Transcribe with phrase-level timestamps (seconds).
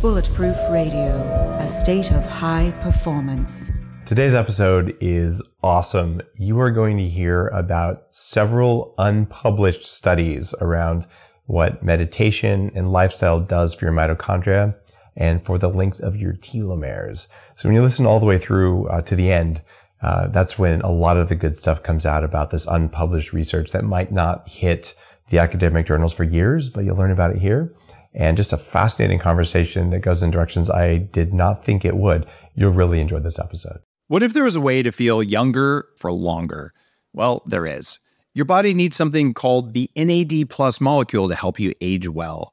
[0.00, 3.70] Bulletproof Radio, a state of high performance.
[4.04, 6.20] Today's episode is awesome.
[6.36, 11.06] You are going to hear about several unpublished studies around
[11.46, 14.76] what meditation and lifestyle does for your mitochondria
[15.16, 17.28] and for the length of your telomeres.
[17.56, 19.62] So when you listen all the way through uh, to the end,
[20.04, 23.72] uh, that's when a lot of the good stuff comes out about this unpublished research
[23.72, 24.94] that might not hit
[25.30, 27.74] the academic journals for years, but you'll learn about it here
[28.14, 32.26] and just a fascinating conversation that goes in directions I did not think it would.
[32.54, 33.80] You'll really enjoy this episode.
[34.06, 36.72] What if there was a way to feel younger for longer?
[37.12, 37.98] Well, there is.
[38.34, 42.52] Your body needs something called the NAD plus molecule to help you age well.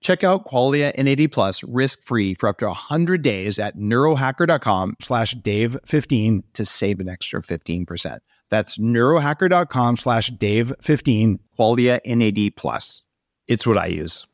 [0.00, 6.42] Check out Qualia NAD plus risk-free for up to 100 days at neurohacker.com slash dave15
[6.54, 8.18] to save an extra 15%.
[8.50, 13.02] That's neurohacker.com slash dave15, Qualia NAD plus.
[13.46, 14.26] It's what I use.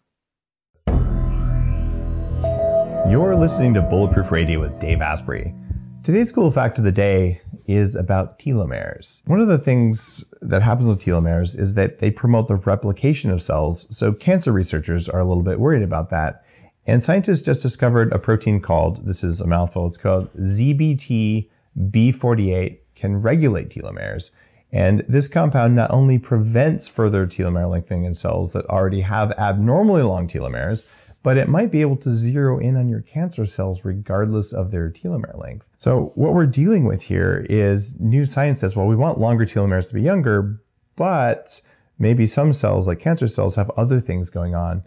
[3.09, 5.55] You're listening to Bulletproof Radio with Dave Asprey.
[6.03, 9.21] Today's cool fact of the day is about telomeres.
[9.27, 13.43] One of the things that happens with telomeres is that they promote the replication of
[13.43, 16.45] cells, so cancer researchers are a little bit worried about that.
[16.87, 23.23] And scientists just discovered a protein called, this is a mouthful, it's called ZBT-B48 can
[23.23, 24.31] regulate telomeres.
[24.73, 30.03] And this compound not only prevents further telomere lengthening in cells that already have abnormally
[30.03, 30.85] long telomeres,
[31.25, 34.91] but it might be able to zero in on your cancer cells regardless of their
[34.91, 35.67] telomere length.
[35.79, 39.89] So what we're dealing with here is new science says, well, we want longer telomeres
[39.89, 40.61] to be younger,
[40.97, 41.61] but
[41.99, 44.85] maybe some cells like cancer cells have other things going on.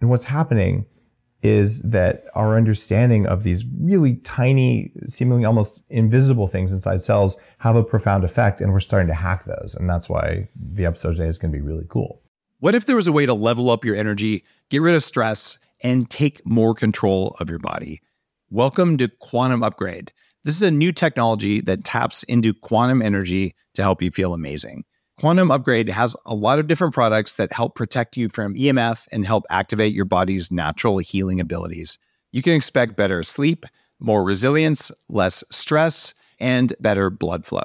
[0.00, 0.86] And what's happening
[1.42, 7.76] is that our understanding of these really tiny, seemingly almost invisible things inside cells have
[7.76, 9.74] a profound effect, and we're starting to hack those.
[9.78, 12.22] And that's why the episode today is going to be really cool.
[12.60, 15.58] What if there was a way to level up your energy, get rid of stress,
[15.82, 18.00] and take more control of your body.
[18.50, 20.12] Welcome to Quantum Upgrade.
[20.44, 24.84] This is a new technology that taps into quantum energy to help you feel amazing.
[25.18, 29.26] Quantum Upgrade has a lot of different products that help protect you from EMF and
[29.26, 31.98] help activate your body's natural healing abilities.
[32.32, 33.64] You can expect better sleep,
[34.00, 37.64] more resilience, less stress, and better blood flow.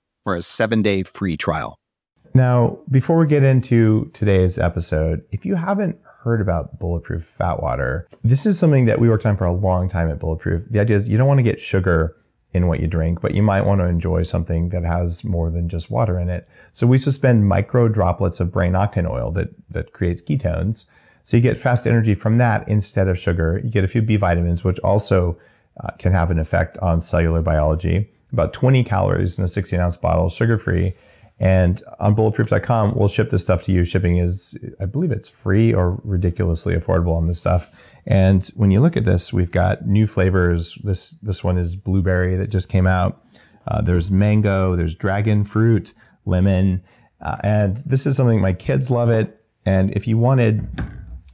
[0.23, 1.77] for a seven day free trial.
[2.33, 8.07] Now, before we get into today's episode, if you haven't heard about Bulletproof Fat Water,
[8.23, 10.63] this is something that we worked on for a long time at Bulletproof.
[10.69, 12.15] The idea is you don't want to get sugar
[12.53, 15.67] in what you drink, but you might want to enjoy something that has more than
[15.67, 16.47] just water in it.
[16.71, 20.85] So we suspend micro droplets of brain octane oil that, that creates ketones.
[21.23, 23.61] So you get fast energy from that instead of sugar.
[23.63, 25.37] You get a few B vitamins, which also
[25.83, 29.97] uh, can have an effect on cellular biology about 20 calories in a 16 ounce
[29.97, 30.93] bottle, sugar free.
[31.39, 33.83] And on bulletproof.com, we'll ship this stuff to you.
[33.83, 37.71] Shipping is, I believe it's free or ridiculously affordable on this stuff.
[38.05, 40.77] And when you look at this, we've got new flavors.
[40.83, 43.23] This, this one is blueberry that just came out.
[43.67, 45.93] Uh, there's mango, there's dragon fruit,
[46.25, 46.83] lemon.
[47.21, 49.43] Uh, and this is something my kids love it.
[49.65, 50.67] And if you wanted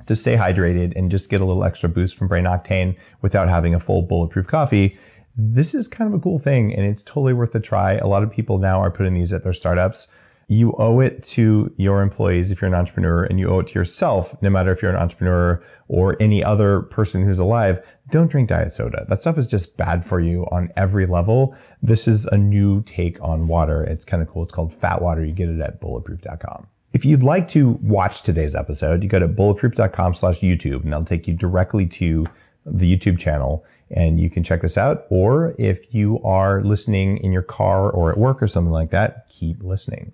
[0.08, 3.76] to stay hydrated and just get a little extra boost from Brain Octane without having
[3.76, 4.98] a full bulletproof coffee,
[5.38, 7.94] this is kind of a cool thing and it's totally worth a try.
[7.98, 10.08] A lot of people now are putting these at their startups.
[10.50, 13.74] You owe it to your employees if you're an entrepreneur, and you owe it to
[13.74, 17.86] yourself, no matter if you're an entrepreneur or any other person who's alive.
[18.12, 19.06] Don't drink diet soda.
[19.10, 21.54] That stuff is just bad for you on every level.
[21.84, 23.84] This is a new take on water.
[23.84, 24.44] It's kind of cool.
[24.44, 25.26] It's called Fat Water.
[25.26, 26.66] You get it at bulletproof.com.
[26.94, 31.04] If you'd like to watch today's episode, you go to bulletproof.com slash YouTube, and that'll
[31.04, 32.26] take you directly to
[32.66, 35.06] the YouTube channel and you can check this out.
[35.10, 39.28] Or if you are listening in your car or at work or something like that,
[39.30, 40.12] keep listening.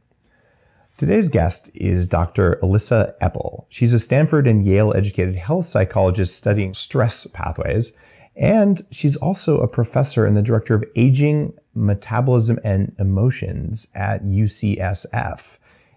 [0.97, 2.59] Today's guest is Dr.
[2.61, 3.65] Elissa Epel.
[3.69, 7.93] She's a Stanford and Yale educated health psychologist studying stress pathways,
[8.35, 15.39] and she's also a professor and the director of aging, metabolism, and emotions at UCSF.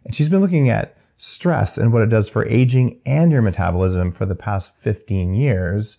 [0.05, 4.13] And she's been looking at stress and what it does for aging and your metabolism
[4.13, 5.99] for the past 15 years.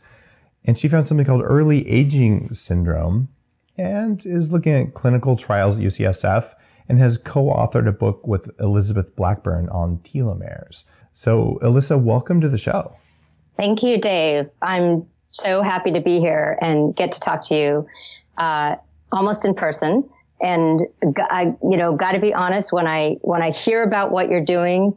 [0.67, 3.29] And she found something called early aging syndrome
[3.77, 6.53] and is looking at clinical trials at UCSF
[6.89, 10.83] and has co-authored a book with Elizabeth Blackburn on telomeres.
[11.13, 12.95] So, Elissa, welcome to the show.
[13.55, 14.49] Thank you, Dave.
[14.61, 17.87] I'm so happy to be here and get to talk to you
[18.37, 18.75] uh,
[19.11, 20.07] almost in person.
[20.41, 20.81] And
[21.29, 22.71] I, you know, got to be honest.
[22.71, 24.95] When I when I hear about what you're doing,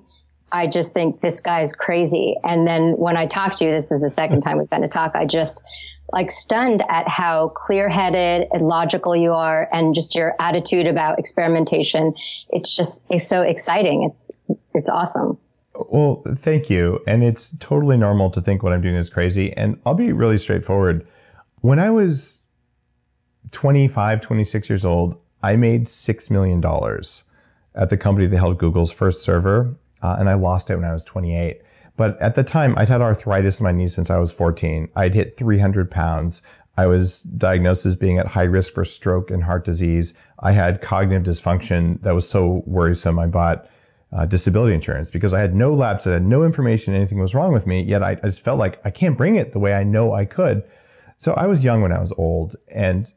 [0.52, 2.36] I just think this guy's crazy.
[2.44, 4.88] And then when I talk to you, this is the second time we've been to
[4.88, 5.12] talk.
[5.14, 5.62] I just
[6.12, 11.18] like stunned at how clear headed and logical you are and just your attitude about
[11.18, 12.14] experimentation.
[12.48, 14.02] It's just, it's so exciting.
[14.10, 14.30] It's,
[14.74, 15.38] it's awesome.
[15.74, 17.00] Well, thank you.
[17.06, 19.52] And it's totally normal to think what I'm doing is crazy.
[19.56, 21.06] And I'll be really straightforward.
[21.60, 22.40] When I was
[23.52, 26.62] 25, 26 years old, I made $6 million
[27.74, 29.74] at the company that held Google's first server.
[30.02, 31.62] Uh, and I lost it when I was 28.
[31.96, 34.88] But at the time, I'd had arthritis in my knees since I was 14.
[34.96, 36.42] I'd hit 300 pounds.
[36.76, 40.14] I was diagnosed as being at high risk for stroke and heart disease.
[40.38, 43.18] I had cognitive dysfunction that was so worrisome.
[43.18, 43.68] I bought
[44.12, 47.52] uh, disability insurance because I had no labs, I had no information anything was wrong
[47.52, 47.82] with me.
[47.82, 50.24] Yet I, I just felt like I can't bring it the way I know I
[50.24, 50.62] could.
[51.16, 53.12] So I was young when I was old, and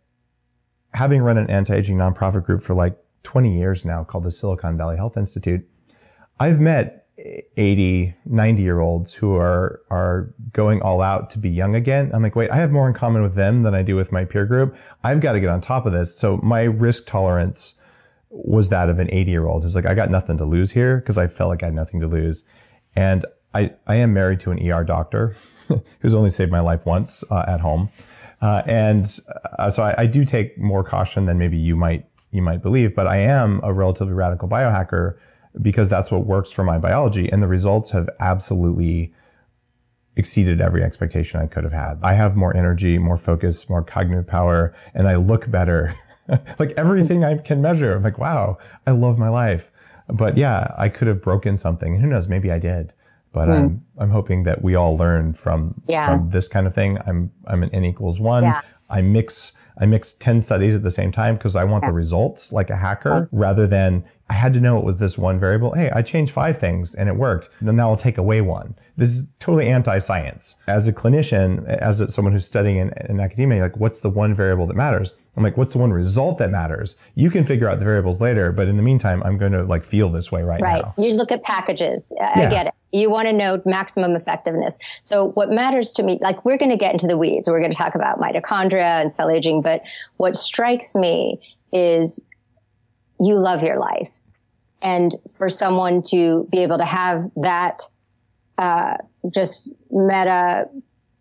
[0.93, 4.97] having run an anti-aging nonprofit group for like 20 years now called the Silicon Valley
[4.97, 5.65] Health Institute,
[6.43, 7.07] I've met
[7.55, 12.11] 80, 90 year olds who are, are going all out to be young again.
[12.13, 14.25] I'm like, wait, I have more in common with them than I do with my
[14.25, 14.75] peer group.
[15.05, 16.13] I've got to get on top of this.
[16.13, 17.75] So my risk tolerance
[18.29, 20.97] was that of an 80 year old who's like, I got nothing to lose here
[20.97, 22.43] because I felt like I had nothing to lose.
[22.93, 25.37] And I, I am married to an ER doctor
[25.99, 27.89] who's only saved my life once uh, at home.
[28.41, 29.17] Uh, and
[29.59, 32.93] uh, so I, I do take more caution than maybe you might, you might believe,
[32.93, 35.15] but I am a relatively radical biohacker
[35.61, 37.29] because that's what works for my biology.
[37.31, 39.13] And the results have absolutely
[40.15, 41.99] exceeded every expectation I could have had.
[42.03, 45.95] I have more energy, more focus, more cognitive power, and I look better.
[46.59, 47.95] like everything I can measure.
[47.95, 48.57] I'm like, wow,
[48.87, 49.63] I love my life.
[50.09, 51.99] But yeah, I could have broken something.
[51.99, 52.27] Who knows?
[52.27, 52.93] Maybe I did.
[53.31, 53.55] But mm.
[53.55, 56.11] I'm I'm hoping that we all learn from yeah.
[56.11, 56.99] from this kind of thing.
[57.07, 58.43] I'm I'm an n equals one.
[58.43, 58.61] Yeah.
[58.89, 61.89] I mix I mix 10 studies at the same time because I want yeah.
[61.89, 65.39] the results like a hacker rather than I had to know it was this one
[65.39, 65.73] variable.
[65.73, 67.49] Hey, I changed five things and it worked.
[67.61, 68.73] Now I'll take away one.
[68.95, 70.55] This is totally anti-science.
[70.67, 74.33] As a clinician, as a, someone who's studying in, in academia, like what's the one
[74.33, 75.13] variable that matters?
[75.35, 76.95] I'm like, what's the one result that matters?
[77.15, 79.83] You can figure out the variables later, but in the meantime, I'm going to like
[79.83, 80.83] feel this way right, right.
[80.83, 80.93] now.
[80.95, 81.07] Right.
[81.07, 82.13] You look at packages.
[82.21, 82.49] I yeah.
[82.49, 82.73] get it.
[82.91, 84.77] You want to know maximum effectiveness.
[85.01, 87.49] So what matters to me, like we're going to get into the weeds.
[87.49, 89.81] We're going to talk about mitochondria and cell aging, but
[90.17, 91.41] what strikes me
[91.71, 92.27] is
[93.19, 94.19] you love your life.
[94.81, 97.83] And for someone to be able to have that,
[98.57, 98.95] uh,
[99.33, 100.69] just meta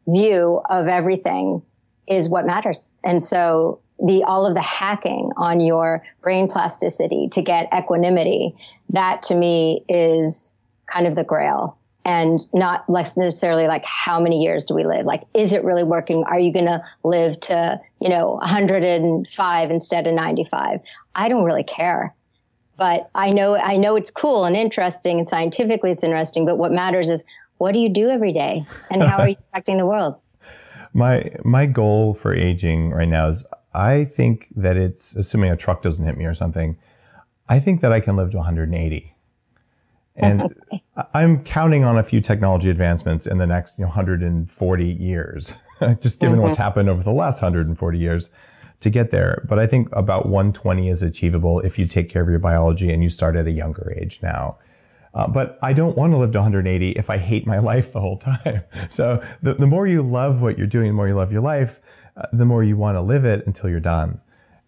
[0.07, 1.63] view of everything
[2.09, 2.91] is what matters.
[3.05, 8.57] And so the, all of the hacking on your brain plasticity to get equanimity,
[8.91, 10.57] that to me is
[10.93, 15.07] kind of the grail and not less necessarily like how many years do we live?
[15.07, 16.25] Like, is it really working?
[16.25, 20.81] Are you going to live to, you know, 105 instead of 95?
[21.15, 22.15] I don't really care.
[22.77, 26.47] But I know, I know it's cool and interesting and scientifically it's interesting.
[26.47, 27.25] But what matters is
[27.59, 30.17] what do you do every day and how are you affecting the world?
[30.95, 35.83] My, my goal for aging right now is I think that it's assuming a truck
[35.83, 36.77] doesn't hit me or something.
[37.49, 39.15] I think that I can live to 180.
[40.17, 40.55] And
[41.15, 45.53] I'm counting on a few technology advancements in the next you know, 140 years,
[46.01, 46.45] just given mm-hmm.
[46.45, 48.31] what's happened over the last 140 years
[48.83, 49.45] to get there.
[49.49, 53.03] But I think about 120 is achievable if you take care of your biology and
[53.03, 54.59] you start at a younger age now.
[55.15, 58.01] Uh, but I don't want to live to 180 if I hate my life the
[58.01, 58.63] whole time.
[58.91, 61.81] So the, the more you love what you're doing, the more you love your life,
[62.17, 64.21] uh, the more you want to live it until you're done.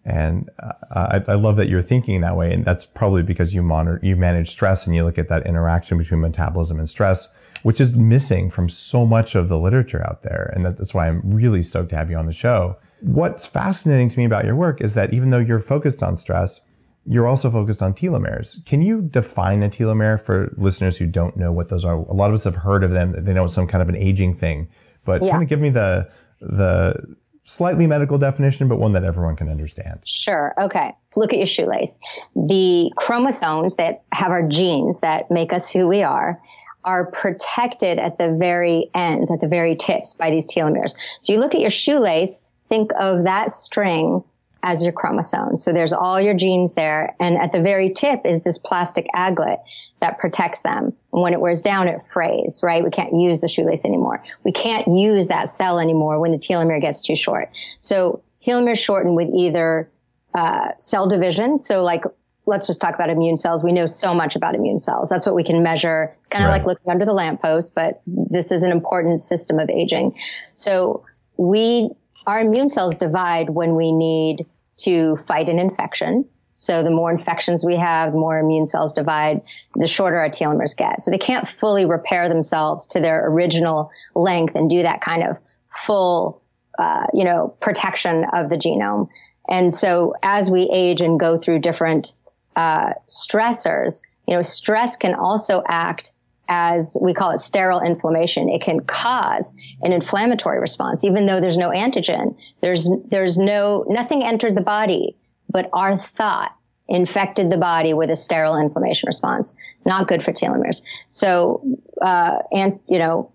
[0.05, 2.53] And uh, I, I, love that you're thinking that way.
[2.53, 5.97] And that's probably because you monitor, you manage stress and you look at that interaction
[5.97, 7.29] between metabolism and stress,
[7.63, 10.53] which is missing from so much of the literature out there.
[10.55, 12.77] And that's why I'm really stoked to have you on the show.
[13.01, 16.61] What's fascinating to me about your work is that even though you're focused on stress,
[17.05, 18.65] you're also focused on telomeres.
[18.65, 21.93] Can you define a telomere for listeners who don't know what those are?
[21.93, 23.13] A lot of us have heard of them.
[23.23, 24.67] They know it's some kind of an aging thing,
[25.03, 25.31] but yeah.
[25.31, 26.09] kind of give me the,
[26.41, 29.99] the slightly medical definition, but one that everyone can understand.
[30.03, 30.53] Sure.
[30.57, 30.93] Okay.
[31.15, 31.99] Look at your shoelace.
[32.35, 36.41] The chromosomes that have our genes that make us who we are
[36.83, 40.95] are protected at the very ends, at the very tips by these telomeres.
[41.21, 44.23] So you look at your shoelace, think of that string
[44.65, 45.63] as your chromosomes.
[45.63, 47.15] So there's all your genes there.
[47.19, 49.59] And at the very tip is this plastic aglet
[49.99, 50.93] that protects them.
[51.13, 52.83] And when it wears down, it frays, right?
[52.83, 54.23] We can't use the shoelace anymore.
[54.43, 57.51] We can't use that cell anymore when the telomere gets too short.
[57.79, 59.91] So telomeres shorten with either
[60.33, 61.57] uh, cell division.
[61.57, 62.03] So like
[62.47, 63.63] let's just talk about immune cells.
[63.63, 65.09] We know so much about immune cells.
[65.09, 66.15] That's what we can measure.
[66.19, 66.57] It's kind of right.
[66.57, 70.15] like looking under the lamppost, but this is an important system of aging.
[70.55, 71.05] So
[71.37, 71.89] we,
[72.25, 74.45] our immune cells divide when we need
[74.77, 76.25] to fight an infection.
[76.51, 79.41] So the more infections we have, the more immune cells divide,
[79.75, 81.01] the shorter our telomeres get.
[81.01, 85.37] So they can't fully repair themselves to their original length and do that kind of
[85.69, 86.41] full,
[86.79, 89.09] uh, you know, protection of the genome.
[89.49, 92.15] And so as we age and go through different
[92.55, 96.13] uh, stressors, you know, stress can also act
[96.47, 98.49] as we call it sterile inflammation.
[98.49, 102.35] It can cause an inflammatory response, even though there's no antigen.
[102.61, 105.15] There's, there's no, nothing entered the body,
[105.49, 106.55] but our thought
[106.87, 109.55] infected the body with a sterile inflammation response.
[109.85, 110.83] Not good for telomeres.
[111.09, 111.63] So,
[112.01, 113.31] uh, and, you know,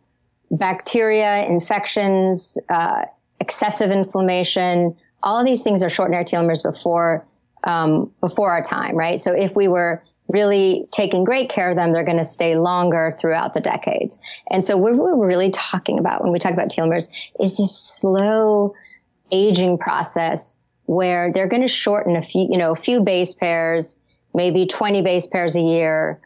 [0.51, 3.07] bacteria, infections, uh,
[3.41, 7.27] excessive inflammation, all of these things are shortening our telomeres before,
[7.65, 9.19] um, before our time, right?
[9.19, 13.17] So if we were really taking great care of them, they're going to stay longer
[13.21, 14.19] throughout the decades.
[14.51, 17.09] And so what we're really talking about when we talk about telomeres
[17.41, 18.75] is this slow
[19.33, 23.97] aging process where they're going to shorten a few, you know, a few base pairs,
[24.35, 26.21] maybe 20 base pairs a year,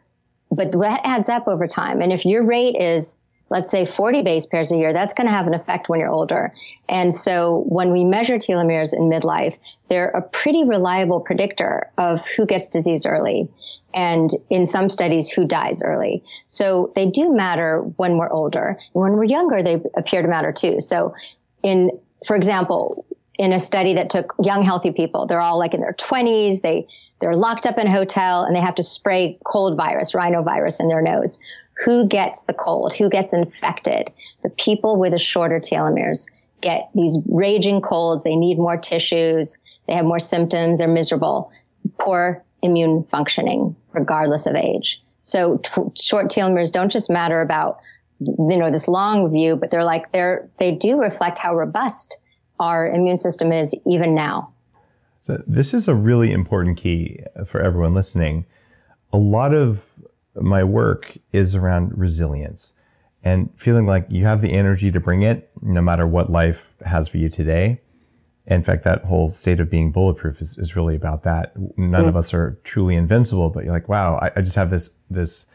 [0.51, 2.01] but that adds up over time.
[2.01, 3.19] And if your rate is
[3.51, 6.11] let's say 40 base pairs a year, that's going to have an effect when you're
[6.11, 6.53] older.
[6.89, 9.57] And so when we measure telomeres in midlife,
[9.89, 13.49] they're a pretty reliable predictor of who gets disease early
[13.95, 16.25] and in some studies who dies early.
[16.49, 18.79] So they do matter when we're older.
[18.93, 20.81] When we're younger, they appear to matter too.
[20.81, 21.15] So
[21.63, 21.91] in,
[22.27, 23.07] for example,
[23.39, 26.89] in a study that took young healthy people, they're all like in their 20s, they,
[27.21, 30.89] they're locked up in a hotel and they have to spray cold virus, rhinovirus in
[30.89, 31.39] their nose.
[31.85, 32.95] Who gets the cold?
[32.95, 34.13] Who gets infected?
[34.43, 36.29] The people with the shorter telomeres
[36.61, 38.25] get these raging colds.
[38.25, 39.59] They need more tissues.
[39.87, 40.79] They have more symptoms.
[40.79, 41.53] They're miserable.
[41.99, 45.03] Poor immune functioning, regardless of age.
[45.21, 47.79] So t- short telomeres don't just matter about,
[48.21, 52.19] you know, this long view, but they're like, they're, they do reflect how robust
[52.61, 54.53] our immune system is even now.
[55.23, 58.45] So this is a really important key for everyone listening.
[59.13, 59.83] A lot of
[60.35, 62.73] my work is around resilience
[63.23, 67.09] and feeling like you have the energy to bring it no matter what life has
[67.09, 67.81] for you today
[68.47, 71.53] in fact, that whole state of being bulletproof is, is really about that.
[71.79, 72.09] None mm.
[72.09, 75.47] of us are truly invincible, but you're like, wow, I, I just have this, this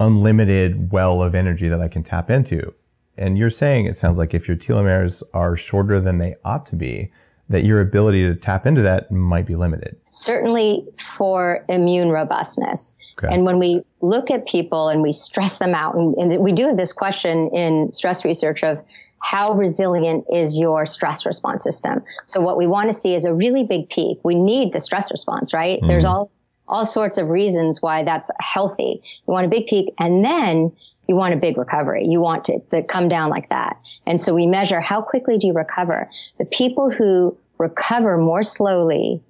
[0.00, 2.72] unlimited well of energy that I can tap into.
[3.18, 6.76] And you're saying it sounds like if your telomeres are shorter than they ought to
[6.76, 7.12] be,
[7.50, 9.96] that your ability to tap into that might be limited.
[10.10, 12.94] Certainly for immune robustness.
[13.18, 13.32] Okay.
[13.32, 16.68] And when we look at people and we stress them out, and, and we do
[16.68, 18.78] have this question in stress research of
[19.20, 22.02] how resilient is your stress response system?
[22.24, 24.18] So what we want to see is a really big peak.
[24.22, 25.80] We need the stress response, right?
[25.80, 25.88] Mm.
[25.88, 26.30] There's all,
[26.66, 29.02] all sorts of reasons why that's healthy.
[29.26, 30.72] You want a big peak and then
[31.08, 32.06] you want a big recovery.
[32.06, 33.80] You want to, to come down like that.
[34.06, 36.08] And so we measure how quickly do you recover?
[36.38, 39.22] The people who recover more slowly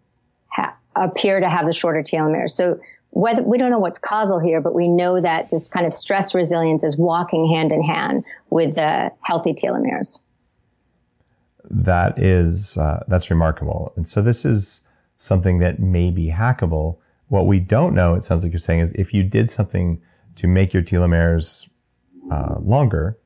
[0.49, 2.51] ha- appear to have the shorter telomeres.
[2.51, 2.81] So
[3.11, 6.35] whether we don't know what's causal here, but we know that this kind of stress
[6.35, 10.19] resilience is walking hand in hand with the healthy telomeres.
[11.71, 14.81] That is uh, that's remarkable, and so this is
[15.19, 16.99] something that may be hackable.
[17.29, 20.01] What we don't know, it sounds like you're saying, is if you did something
[20.37, 21.69] to make your telomeres
[22.31, 23.19] uh, longer,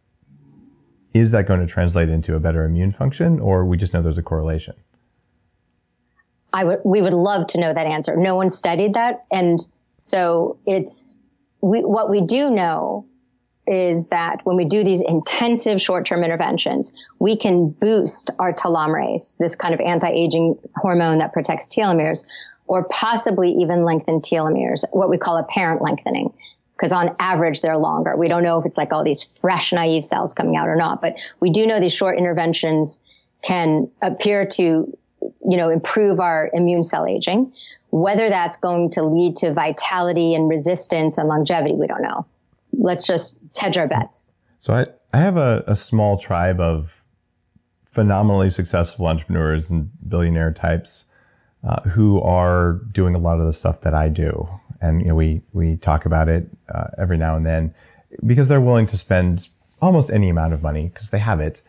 [1.15, 4.19] is that going to translate into a better immune function, or we just know there's
[4.19, 4.75] a correlation?
[6.53, 8.17] I would, we would love to know that answer.
[8.17, 9.25] No one studied that.
[9.33, 9.59] And
[9.97, 11.19] so it's,
[11.61, 13.07] we, what we do know
[13.67, 19.55] is that when we do these intensive short-term interventions, we can boost our telomerase, this
[19.55, 22.27] kind of anti-aging hormone that protects telomeres,
[22.67, 26.33] or possibly even lengthen telomeres, what we call apparent lengthening.
[26.73, 28.17] Because on average, they're longer.
[28.17, 31.01] We don't know if it's like all these fresh, naive cells coming out or not,
[31.01, 33.01] but we do know these short interventions
[33.43, 34.99] can appear to
[35.49, 37.53] you know, improve our immune cell aging.
[37.91, 42.27] Whether that's going to lead to vitality and resistance and longevity, we don't know.
[42.73, 44.31] Let's just hedge our bets.
[44.61, 46.91] So I, I have a, a small tribe of
[47.91, 51.05] phenomenally successful entrepreneurs and billionaire types
[51.69, 54.49] uh, who are doing a lot of the stuff that I do.
[54.81, 57.75] And you know, we we talk about it uh, every now and then
[58.27, 59.49] because they're willing to spend
[59.81, 61.61] almost any amount of money because they have it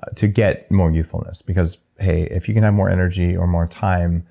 [0.00, 1.42] uh, to get more youthfulness.
[1.42, 4.26] Because hey, if you can have more energy or more time,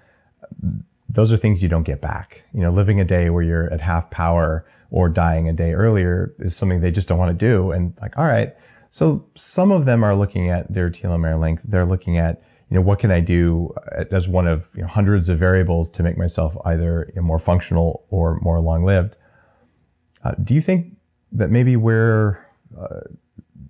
[1.08, 2.44] those are things you don't get back.
[2.54, 6.34] You know, living a day where you're at half power or dying a day earlier
[6.40, 7.72] is something they just don't want to do.
[7.72, 8.56] And like, all right.
[8.92, 11.62] So some of them are looking at their telomere length.
[11.66, 13.74] They're looking at, you know, what can I do
[14.12, 18.40] as one of you know, hundreds of variables to make myself either more functional or
[18.42, 19.16] more long lived.
[20.24, 20.96] Uh, do you think
[21.32, 22.44] that maybe we're
[22.80, 23.02] uh,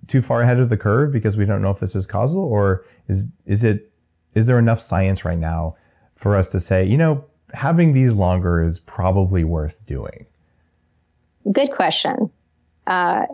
[0.06, 2.84] too far ahead of the curve because we don't know if this is causal, or
[3.08, 3.89] is is it
[4.34, 5.76] is there enough science right now
[6.16, 10.26] for us to say, you know, having these longer is probably worth doing?
[11.50, 12.30] Good question.
[12.86, 13.26] Uh,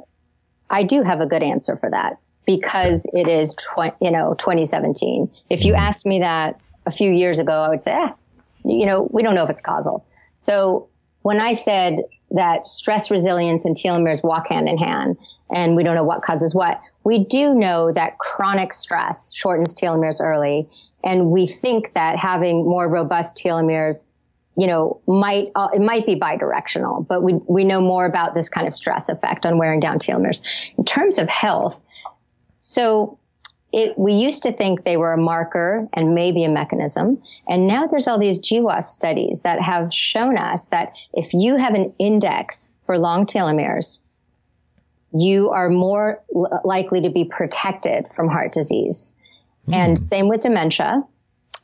[0.71, 5.31] I do have a good answer for that because it is, tw- you know, 2017.
[5.50, 5.83] If you mm-hmm.
[5.83, 8.12] asked me that a few years ago, I would say, eh,
[8.65, 10.07] you know, we don't know if it's causal.
[10.35, 10.88] So
[11.23, 12.00] when I said
[12.31, 15.17] that stress resilience and telomeres walk hand in hand,
[15.50, 20.21] and we don't know what causes what, we do know that chronic stress shortens telomeres
[20.21, 20.69] early.
[21.05, 24.07] And we think that having more robust telomeres
[24.59, 28.49] you know, might, uh, it might be bidirectional, but we, we know more about this
[28.49, 30.41] kind of stress effect on wearing down telomeres.
[30.79, 31.81] In terms of health,
[32.57, 33.19] so
[33.73, 37.23] it, we used to think they were a marker and maybe a mechanism.
[37.47, 41.75] And now there's all these GWAS studies that have shown us that if you have
[41.75, 44.03] an index for long telomeres,
[45.12, 46.23] you are more
[46.65, 49.15] likely to be protected from heart disease.
[49.68, 49.75] Mm.
[49.75, 51.02] And same with dementia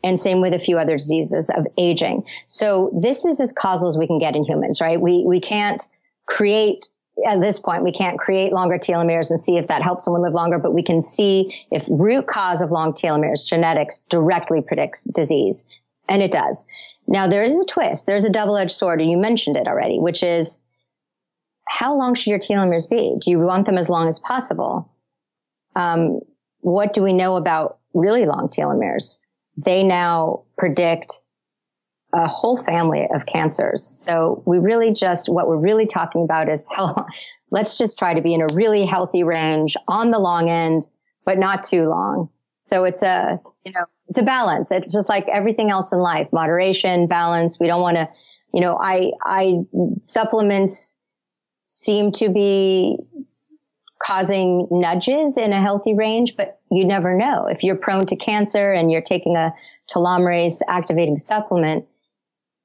[0.04, 2.24] and same with a few other diseases of aging.
[2.46, 5.00] So this is as causal as we can get in humans, right?
[5.00, 5.86] We, we can't
[6.26, 6.88] create
[7.26, 10.32] at this point, we can't create longer telomeres and see if that helps someone live
[10.32, 15.66] longer, but we can see if root cause of long telomeres, genetics directly predicts disease.
[16.08, 16.66] And it does.
[17.06, 18.06] Now there is a twist.
[18.06, 20.58] There's a double-edged sword and you mentioned it already, which is
[21.68, 23.16] how long should your telomeres be?
[23.20, 24.90] Do you want them as long as possible?
[25.76, 26.20] Um,
[26.60, 29.20] what do we know about really long telomeres?
[29.56, 31.22] they now predict
[32.14, 33.82] a whole family of cancers.
[34.04, 37.06] So we really just, what we're really talking about is how,
[37.50, 40.88] let's just try to be in a really healthy range on the long end,
[41.24, 42.28] but not too long.
[42.60, 44.70] So it's a, you know, it's a balance.
[44.70, 47.58] It's just like everything else in life, moderation, balance.
[47.58, 48.08] We don't want to,
[48.52, 49.60] you know, I, I,
[50.02, 50.96] supplements
[51.64, 52.98] seem to be
[54.04, 57.46] causing nudges in a healthy range, but you never know.
[57.46, 59.54] If you're prone to cancer and you're taking a
[59.90, 61.86] telomerase activating supplement,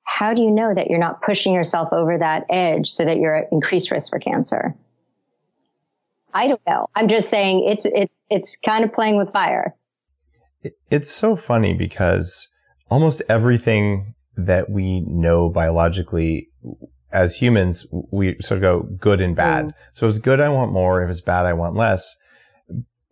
[0.03, 3.35] how do you know that you're not pushing yourself over that edge so that you're
[3.35, 4.75] at increased risk for cancer?
[6.33, 6.87] I don't know.
[6.95, 9.75] I'm just saying it's it's it's kind of playing with fire.
[10.89, 12.47] It's so funny because
[12.89, 16.49] almost everything that we know biologically
[17.17, 19.65] as humans, we sort of go good and bad.
[19.65, 19.73] Mm.
[19.93, 21.03] So if it's good, I want more.
[21.03, 22.15] If it's bad, I want less.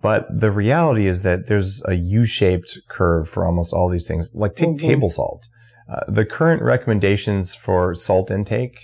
[0.02, 4.32] But the reality is that there's a U-shaped curve for almost all these things.
[4.36, 4.88] Like take mm-hmm.
[4.88, 5.48] table salt.
[5.92, 8.78] Uh, the current recommendations for salt intake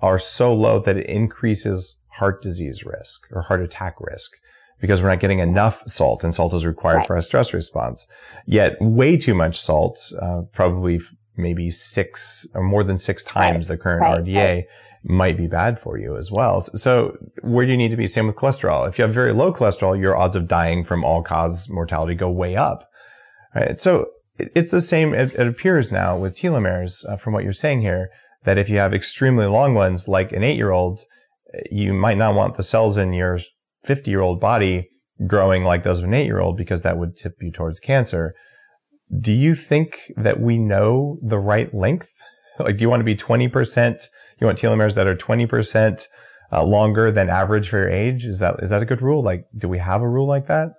[0.00, 4.30] are so low that it increases heart disease risk or heart attack risk
[4.80, 7.06] because we're not getting enough salt and salt is required right.
[7.06, 8.06] for a stress response.
[8.46, 11.00] Yet way too much salt, uh, probably
[11.36, 13.76] maybe six or more than six times right.
[13.76, 14.20] the current right.
[14.20, 14.64] RDA right.
[15.04, 16.60] might be bad for you as well.
[16.60, 18.06] So where do you need to be?
[18.06, 18.88] Same with cholesterol.
[18.88, 22.30] If you have very low cholesterol, your odds of dying from all cause mortality go
[22.30, 22.88] way up.
[23.54, 23.80] Right.
[23.80, 24.06] So
[24.38, 25.14] it's the same.
[25.14, 28.10] It, it appears now with telomeres uh, from what you're saying here
[28.44, 31.00] that if you have extremely long ones, like an eight year old,
[31.70, 33.38] you might not want the cells in your
[33.84, 34.90] 50 year old body
[35.26, 38.34] growing like those of an eight year old because that would tip you towards cancer
[39.20, 42.08] do you think that we know the right length?
[42.58, 44.08] Like, do you want to be 20%?
[44.40, 46.06] You want telomeres that are 20%
[46.52, 48.24] uh, longer than average for your age?
[48.24, 49.22] Is that, is that a good rule?
[49.22, 50.74] Like, do we have a rule like that?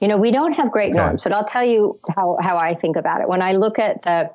[0.00, 0.98] You know, we don't have great okay.
[0.98, 3.28] norms, but I'll tell you how, how I think about it.
[3.28, 4.30] When I look at the,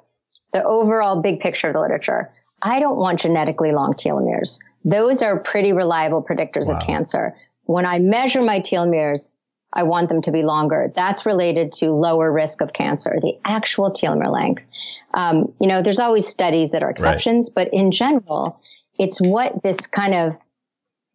[0.54, 4.60] the overall big picture of the literature, I don't want genetically long telomeres.
[4.86, 6.78] Those are pretty reliable predictors wow.
[6.78, 7.36] of cancer.
[7.64, 9.38] When I measure my telomeres,
[9.78, 10.92] I want them to be longer.
[10.94, 14.66] That's related to lower risk of cancer, the actual telomere length.
[15.14, 17.66] Um, you know, there's always studies that are exceptions, right.
[17.66, 18.60] but in general,
[18.98, 20.36] it's what this kind of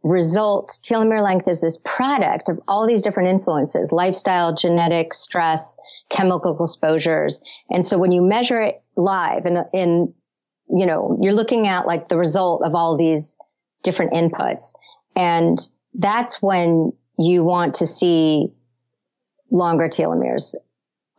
[0.05, 5.77] result, telomere length is this product of all these different influences, lifestyle, genetic, stress,
[6.09, 7.41] chemical exposures.
[7.69, 10.15] And so when you measure it live in, in,
[10.69, 13.37] you know, you're looking at like the result of all these
[13.83, 14.73] different inputs.
[15.17, 15.59] And
[15.95, 18.53] that's when you want to see
[19.51, 20.55] longer telomeres.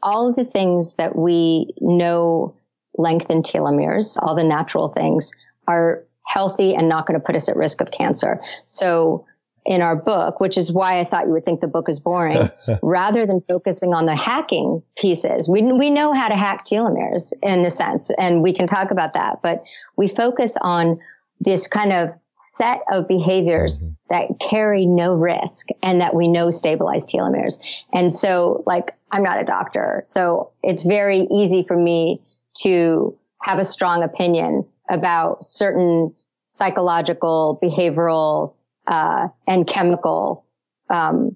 [0.01, 2.55] All of the things that we know
[2.97, 5.31] lengthen telomeres, all the natural things
[5.67, 8.41] are healthy and not going to put us at risk of cancer.
[8.65, 9.25] So
[9.65, 12.49] in our book, which is why I thought you would think the book is boring,
[12.81, 15.47] rather than focusing on the hacking pieces.
[15.47, 19.13] We, we know how to hack telomeres in a sense, and we can talk about
[19.13, 19.63] that, but
[19.95, 20.99] we focus on
[21.39, 23.91] this kind of set of behaviors mm-hmm.
[24.09, 27.59] that carry no risk and that we know stabilize telomeres.
[27.93, 32.21] And so, like, I'm not a doctor, so it's very easy for me
[32.63, 36.13] to have a strong opinion about certain
[36.45, 38.55] psychological, behavioral,
[38.87, 40.45] uh, and chemical
[40.89, 41.35] um,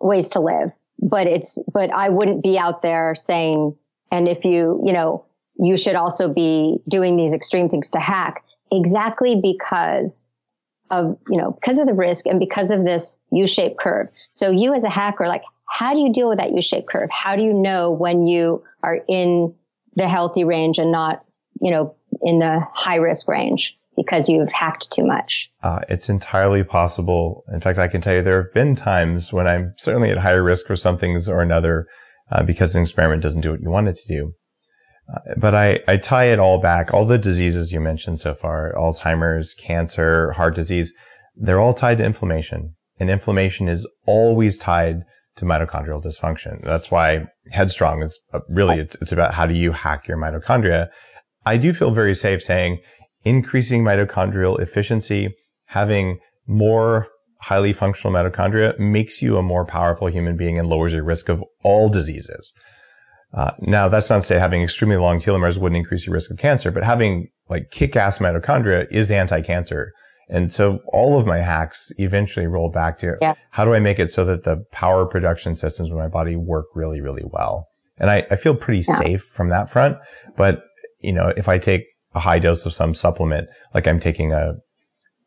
[0.00, 0.72] ways to live.
[1.00, 3.76] But it's but I wouldn't be out there saying,
[4.10, 5.26] and if you you know
[5.60, 10.32] you should also be doing these extreme things to hack exactly because
[10.90, 14.08] of you know because of the risk and because of this U-shaped curve.
[14.30, 17.10] So you as a hacker, like how do you deal with that U-shaped curve?
[17.10, 19.54] How do you know when you are in
[19.94, 21.24] the healthy range and not
[21.60, 23.78] you know in the high risk range?
[23.98, 25.50] because you've hacked too much?
[25.60, 27.44] Uh, it's entirely possible.
[27.52, 30.42] In fact, I can tell you there have been times when I'm certainly at higher
[30.42, 31.88] risk for some things or another
[32.30, 34.34] uh, because an experiment doesn't do what you want it to do.
[35.36, 36.92] But I, I tie it all back.
[36.92, 40.92] All the diseases you mentioned so far, Alzheimer's, cancer, heart disease,
[41.34, 42.74] they're all tied to inflammation.
[43.00, 45.04] And inflammation is always tied
[45.36, 46.62] to mitochondrial dysfunction.
[46.64, 50.88] That's why Headstrong is really, it's, it's about how do you hack your mitochondria.
[51.46, 52.80] I do feel very safe saying
[53.24, 55.34] increasing mitochondrial efficiency,
[55.66, 57.06] having more
[57.40, 61.42] highly functional mitochondria makes you a more powerful human being and lowers your risk of
[61.62, 62.52] all diseases.
[63.34, 66.38] Uh, now, that's not to say having extremely long telomeres wouldn't increase your risk of
[66.38, 69.92] cancer, but having like kick-ass mitochondria is anti-cancer.
[70.28, 73.34] And so all of my hacks eventually roll back to yeah.
[73.50, 76.66] how do I make it so that the power production systems in my body work
[76.74, 77.66] really, really well?
[77.98, 78.98] And I, I feel pretty yeah.
[78.98, 79.96] safe from that front.
[80.36, 80.62] But,
[81.00, 83.48] you know, if I take a high dose of some supplement.
[83.74, 84.54] Like I'm taking a,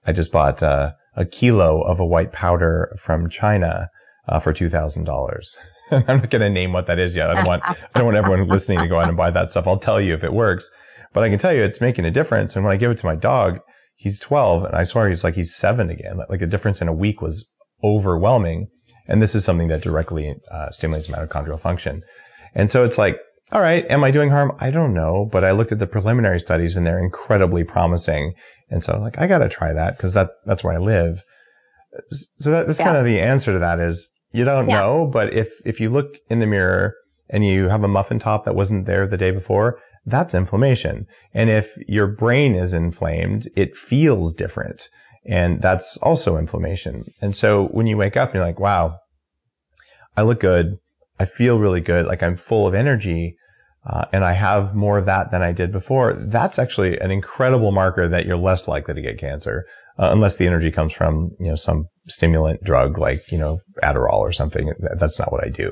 [0.05, 3.89] I just bought a, a kilo of a white powder from China
[4.27, 5.57] uh, for two thousand dollars.
[6.07, 7.29] I'm not going to name what that is yet.
[7.29, 9.67] I don't want I don't want everyone listening to go out and buy that stuff.
[9.67, 10.69] I'll tell you if it works,
[11.13, 12.55] but I can tell you it's making a difference.
[12.55, 13.59] And when I give it to my dog,
[13.95, 16.19] he's 12, and I swear he's like he's seven again.
[16.29, 17.49] Like the difference in a week was
[17.83, 18.67] overwhelming.
[19.07, 22.03] And this is something that directly uh, stimulates mitochondrial function.
[22.55, 23.19] And so it's like
[23.51, 24.53] all right, am I doing harm?
[24.59, 28.33] I don't know, but I looked at the preliminary studies and they're incredibly promising.
[28.69, 31.23] And so like, I got to try that because that's, that's where I live.
[32.39, 32.85] So that, that's yeah.
[32.85, 34.79] kind of the answer to that is you don't yeah.
[34.79, 36.95] know, but if, if you look in the mirror
[37.29, 41.05] and you have a muffin top that wasn't there the day before, that's inflammation.
[41.33, 44.89] And if your brain is inflamed, it feels different.
[45.25, 47.05] And that's also inflammation.
[47.21, 48.97] And so when you wake up and you're like, wow,
[50.17, 50.77] I look good.
[51.19, 52.05] I feel really good.
[52.05, 53.37] Like I'm full of energy
[53.85, 57.71] uh, and I have more of that than I did before, that's actually an incredible
[57.71, 59.65] marker that you're less likely to get cancer,
[59.99, 64.19] uh, unless the energy comes from, you know, some stimulant drug like, you know, Adderall
[64.19, 64.71] or something.
[64.99, 65.71] That's not what I do.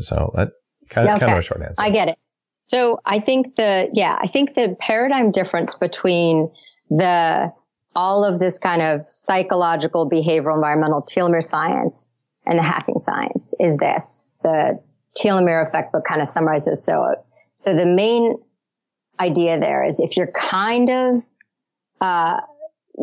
[0.00, 0.48] So that
[0.90, 1.26] kind of, okay.
[1.26, 1.74] kind of a short answer.
[1.78, 2.18] I get it.
[2.62, 6.50] So I think the, yeah, I think the paradigm difference between
[6.90, 7.52] the,
[7.96, 12.06] all of this kind of psychological, behavioral, environmental telomere science
[12.44, 14.26] and the hacking science is this.
[14.42, 14.80] The
[15.18, 16.84] telomere effect book kind of summarizes.
[16.84, 17.14] So,
[17.54, 18.36] so the main
[19.18, 21.22] idea there is if you're kind of,
[22.00, 22.40] uh,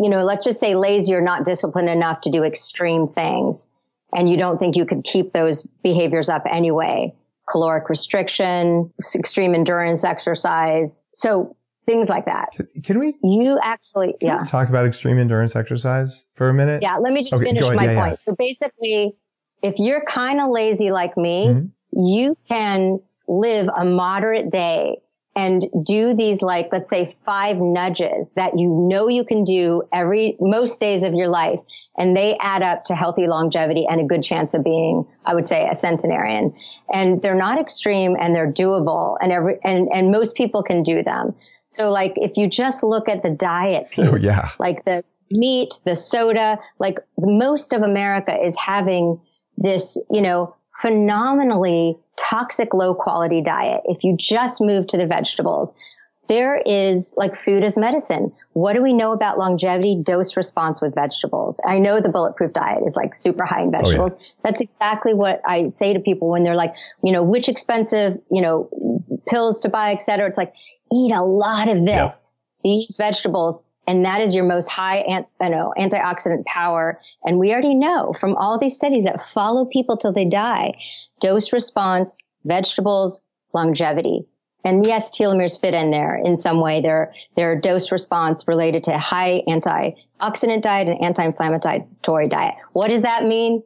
[0.02, 3.68] you know, let's just say lazy or not disciplined enough to do extreme things
[4.16, 7.14] and you don't think you could keep those behaviors up anyway,
[7.50, 11.04] caloric restriction, extreme endurance exercise.
[11.14, 11.56] So
[11.86, 12.50] things like that.
[12.84, 13.16] Can we?
[13.24, 14.44] You actually, yeah.
[14.44, 16.82] talk about extreme endurance exercise for a minute?
[16.82, 16.98] Yeah.
[16.98, 18.12] Let me just okay, finish my yeah, point.
[18.12, 18.16] Yeah.
[18.16, 19.16] So basically,
[19.62, 24.98] if you're kind of lazy like me, mm-hmm you can live a moderate day
[25.36, 30.38] and do these like, let's say five nudges that you know you can do every,
[30.40, 31.60] most days of your life.
[31.98, 35.46] And they add up to healthy longevity and a good chance of being, I would
[35.46, 36.54] say, a centenarian.
[36.92, 41.04] And they're not extreme and they're doable and every, and, and most people can do
[41.04, 41.36] them.
[41.68, 44.52] So like if you just look at the diet oh, piece, oh, yeah.
[44.60, 49.20] like the meat, the soda, like most of America is having
[49.58, 53.82] this, you know, phenomenally toxic, low quality diet.
[53.86, 55.76] If you just move to the vegetables,
[56.28, 58.34] there is like food as medicine.
[58.54, 61.62] What do we know about longevity dose response with vegetables?
[61.64, 64.16] I know the bulletproof diet is like super high in vegetables.
[64.16, 64.28] Oh, yeah.
[64.44, 68.42] That's exactly what I say to people when they're like, you know, which expensive, you
[68.42, 68.70] know,
[69.28, 70.28] pills to buy, et cetera.
[70.28, 70.56] It's like,
[70.92, 72.72] eat a lot of this, yeah.
[72.72, 77.00] these vegetables, And that is your most high, you know, antioxidant power.
[77.24, 80.74] And we already know from all these studies that follow people till they die,
[81.20, 83.22] dose response, vegetables,
[83.54, 84.26] longevity.
[84.64, 86.82] And yes, telomeres fit in there in some way.
[86.82, 92.56] They're, they're dose response related to high antioxidant diet and anti-inflammatory diet.
[92.74, 93.62] What does that mean?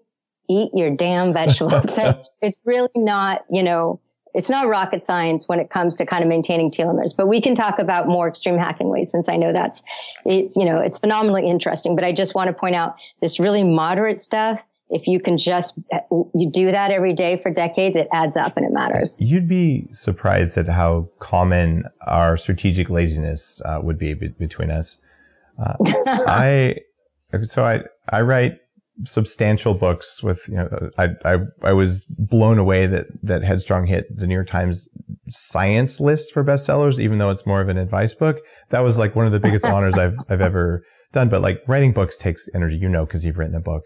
[0.49, 1.95] Eat your damn vegetables.
[1.95, 4.01] so it's really not, you know,
[4.39, 7.56] it's not rocket science when it comes to kind of maintaining telomeres, but we can
[7.56, 9.84] talk about more extreme hacking ways since I know that's,
[10.25, 11.93] it's, you know, it's phenomenally interesting.
[11.93, 14.62] But I just want to point out this really moderate stuff.
[14.89, 15.78] If you can just,
[16.10, 19.19] you do that every day for decades, it adds up and it matters.
[19.19, 24.99] You'd be surprised at how common our strategic laziness uh, would be, be between us.
[25.62, 25.73] Uh,
[26.08, 26.78] I,
[27.43, 28.62] so I, I write
[29.05, 34.05] substantial books with you know I, I I was blown away that that Headstrong hit
[34.15, 34.88] the New York Times
[35.29, 38.38] science list for bestsellers even though it's more of an advice book.
[38.69, 40.83] That was like one of the biggest honors I've I've ever
[41.13, 43.85] done but like writing books takes energy you know because you've written a book.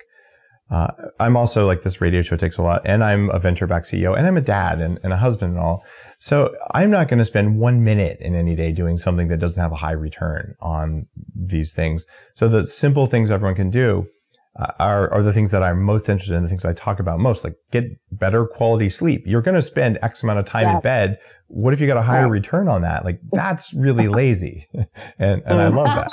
[0.71, 0.87] Uh,
[1.19, 4.17] I'm also like this radio show takes a lot and I'm a venture back CEO
[4.17, 5.83] and I'm a dad and, and a husband and all.
[6.17, 9.61] So I'm not going to spend one minute in any day doing something that doesn't
[9.61, 12.07] have a high return on these things.
[12.33, 14.07] So the simple things everyone can do
[14.55, 17.43] are, are the things that I'm most interested in, the things I talk about most,
[17.43, 19.23] like get better quality sleep.
[19.25, 20.75] You're going to spend X amount of time yes.
[20.75, 21.19] in bed.
[21.47, 22.31] What if you got a higher right.
[22.31, 23.03] return on that?
[23.03, 24.67] Like that's really lazy.
[25.19, 26.07] and, and I love that.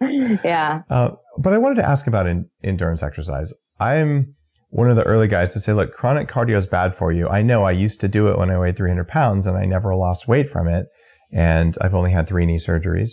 [0.44, 0.82] yeah.
[0.88, 3.52] Uh, but I wanted to ask about in, endurance exercise.
[3.78, 4.34] I'm
[4.70, 7.28] one of the early guys to say, look, chronic cardio is bad for you.
[7.28, 9.94] I know I used to do it when I weighed 300 pounds and I never
[9.94, 10.86] lost weight from it.
[11.30, 13.10] And I've only had three knee surgeries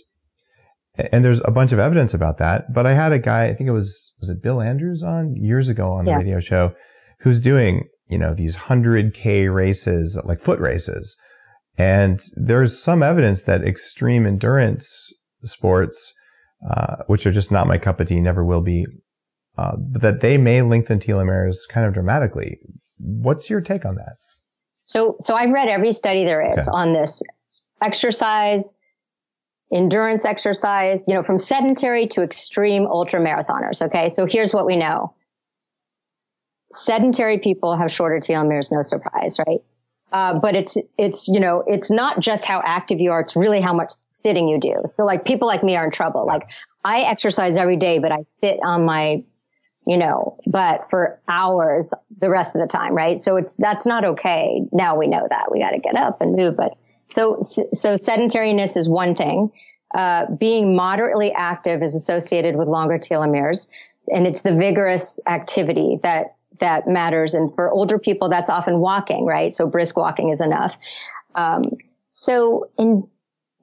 [0.95, 2.73] and there's a bunch of evidence about that.
[2.73, 5.69] But I had a guy, I think it was was it Bill Andrews on years
[5.69, 6.17] ago on the yeah.
[6.17, 6.73] radio show,
[7.19, 11.15] who's doing you know these hundred k races like foot races,
[11.77, 15.12] and there's some evidence that extreme endurance
[15.43, 16.13] sports,
[16.69, 18.86] uh, which are just not my cup of tea, never will be,
[19.58, 22.58] uh, that they may lengthen telomeres kind of dramatically.
[22.97, 24.15] What's your take on that?
[24.84, 26.75] So, so I've read every study there is okay.
[26.75, 27.23] on this
[27.82, 28.75] exercise
[29.73, 33.81] endurance exercise, you know, from sedentary to extreme ultra marathoners.
[33.81, 34.10] Okay.
[34.10, 35.13] So here's what we know.
[36.71, 39.60] Sedentary people have shorter telomeres, no surprise, right?
[40.12, 43.21] Uh, but it's, it's, you know, it's not just how active you are.
[43.21, 44.75] It's really how much sitting you do.
[44.88, 46.25] So like people like me are in trouble.
[46.25, 46.49] Like
[46.84, 49.23] I exercise every day, but I sit on my,
[49.88, 53.17] you know, but for hours the rest of the time, right?
[53.17, 54.62] So it's, that's not okay.
[54.73, 56.77] Now we know that we got to get up and move, but
[57.12, 59.52] so, so sedentariness is one thing.
[59.93, 63.67] Uh, being moderately active is associated with longer telomeres,
[64.13, 67.34] and it's the vigorous activity that that matters.
[67.34, 69.52] And for older people, that's often walking, right?
[69.52, 70.78] So brisk walking is enough.
[71.36, 71.71] Um,
[72.08, 73.08] so in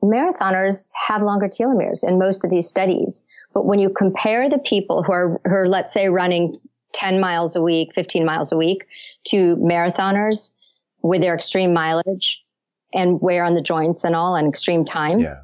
[0.03, 3.23] marathoners have longer telomeres in most of these studies.
[3.55, 6.55] But when you compare the people who are, who are, let's say, running
[6.93, 8.87] 10 miles a week, 15 miles a week
[9.29, 10.53] to marathoners
[11.03, 12.43] with their extreme mileage,
[12.92, 15.20] and wear on the joints and all and extreme time.
[15.20, 15.40] Yeah.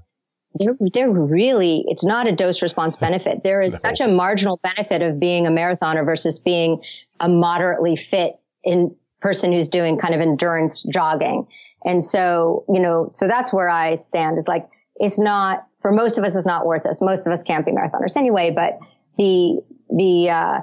[0.57, 3.43] They're, they're really, it's not a dose response benefit.
[3.43, 3.79] There is no.
[3.79, 6.83] such a marginal benefit of being a marathoner versus being
[7.21, 11.47] a moderately fit in person who's doing kind of endurance jogging.
[11.85, 16.19] And so, you know, so that's where I stand is like, it's not, for most
[16.19, 17.03] of us, it's not worth us.
[17.03, 18.79] Most of us can't be marathoners anyway, but
[19.19, 20.61] the, the, uh,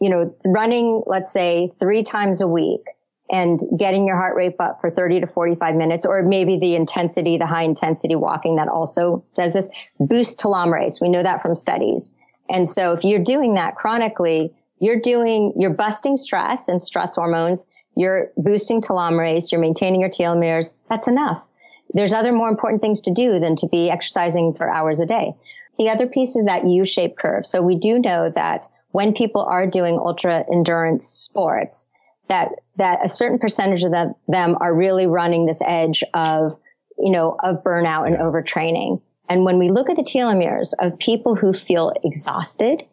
[0.00, 2.82] you know, running, let's say three times a week
[3.30, 7.38] and getting your heart rate up for 30 to 45 minutes, or maybe the intensity,
[7.38, 9.68] the high intensity walking that also does this
[10.00, 11.00] boost telomerase.
[11.00, 12.12] We know that from studies.
[12.48, 17.66] And so if you're doing that chronically, you're doing, you're busting stress and stress hormones.
[17.94, 19.52] You're boosting telomerase.
[19.52, 20.76] You're maintaining your telomeres.
[20.88, 21.46] That's enough.
[21.92, 25.34] There's other more important things to do than to be exercising for hours a day.
[25.78, 27.46] The other piece is that U-shaped curve.
[27.46, 31.88] So we do know that when people are doing ultra endurance sports,
[32.28, 36.58] that that a certain percentage of them, them are really running this edge of
[36.98, 39.00] you know of burnout and overtraining.
[39.28, 42.84] And when we look at the telomeres of people who feel exhausted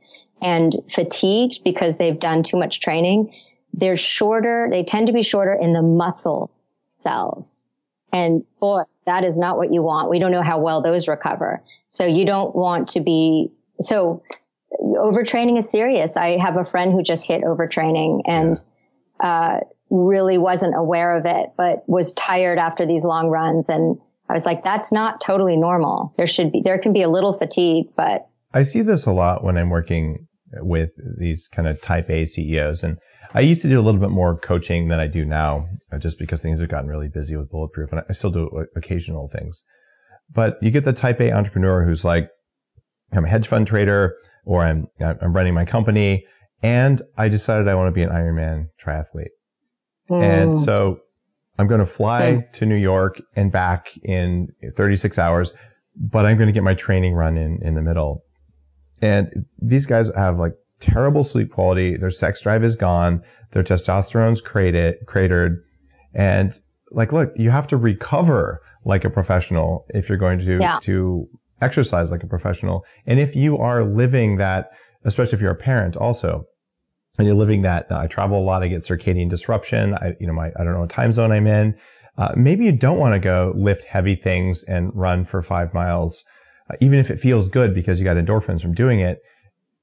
[0.41, 3.33] and fatigued because they've done too much training,
[3.73, 4.67] they're shorter.
[4.69, 6.51] They tend to be shorter in the muscle
[6.91, 7.63] cells.
[8.11, 10.09] And boy, that is not what you want.
[10.09, 11.63] We don't know how well those recover.
[11.87, 14.23] So you don't want to be, so
[14.81, 16.17] overtraining is serious.
[16.17, 18.74] I have a friend who just hit overtraining and yeah
[19.19, 23.69] uh, really wasn't aware of it, but was tired after these long runs.
[23.69, 23.97] And
[24.29, 26.13] I was like, that's not totally normal.
[26.17, 28.27] There should be, there can be a little fatigue, but.
[28.53, 32.83] I see this a lot when I'm working with these kind of type A CEOs.
[32.83, 32.97] And
[33.33, 36.17] I used to do a little bit more coaching than I do now, uh, just
[36.17, 37.91] because things have gotten really busy with Bulletproof.
[37.91, 39.63] And I still do occasional things.
[40.33, 42.29] But you get the type A entrepreneur who's like,
[43.11, 46.25] I'm a hedge fund trader or I'm, I'm running my company.
[46.65, 49.35] And I decided I want to be an Ironman triathlete.
[50.09, 50.23] Mm.
[50.23, 50.99] And so
[51.59, 52.53] I'm going to fly mm.
[52.53, 55.53] to New York and back in 36 hours,
[55.95, 58.23] but I'm going to get my training run in, in the middle.
[58.99, 61.97] And these guys have like terrible sleep quality.
[61.97, 63.21] Their sex drive is gone.
[63.51, 65.63] Their testosterone's cratered, cratered.
[66.15, 66.57] And
[66.89, 70.79] like, look, you have to recover like a professional if you're going to, yeah.
[70.81, 71.27] to
[71.61, 72.83] exercise like a professional.
[73.05, 74.71] And if you are living that,
[75.03, 76.47] especially if you're a parent also,
[77.17, 79.93] and you're living that, uh, I travel a lot, I get circadian disruption.
[79.93, 81.75] I, you know, my, I don't know what time zone I'm in.
[82.17, 86.23] Uh, maybe you don't want to go lift heavy things and run for five miles,
[86.69, 89.19] uh, even if it feels good because you got endorphins from doing it.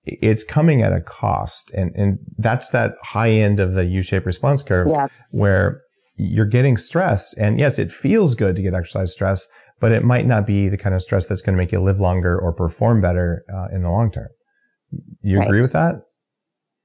[0.04, 1.70] It's coming at a cost.
[1.72, 5.06] And, and that's that high end of the U-shaped response curve yeah.
[5.30, 5.80] where
[6.16, 7.34] you're getting stress.
[7.34, 9.46] And yes, it feels good to get exercise stress,
[9.80, 12.00] but it might not be the kind of stress that's going to make you live
[12.00, 14.28] longer or perform better uh, in the long term.
[15.22, 15.46] You right.
[15.46, 16.02] agree with that?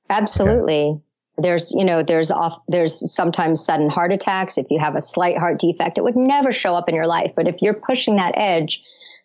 [0.09, 0.91] Absolutely.
[0.91, 1.01] Okay.
[1.39, 4.57] There's, you know, there's off, there's sometimes sudden heart attacks.
[4.57, 7.33] If you have a slight heart defect, it would never show up in your life.
[7.35, 8.81] But if you're pushing that edge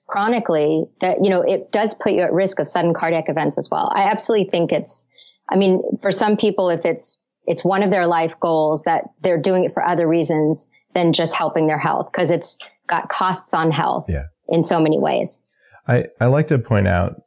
[0.06, 3.70] chronically, that, you know, it does put you at risk of sudden cardiac events as
[3.70, 3.90] well.
[3.94, 5.06] I absolutely think it's,
[5.48, 9.40] I mean, for some people, if it's, it's one of their life goals that they're
[9.40, 13.70] doing it for other reasons than just helping their health because it's got costs on
[13.70, 14.24] health yeah.
[14.48, 15.42] in so many ways.
[15.88, 17.22] I, I like to point out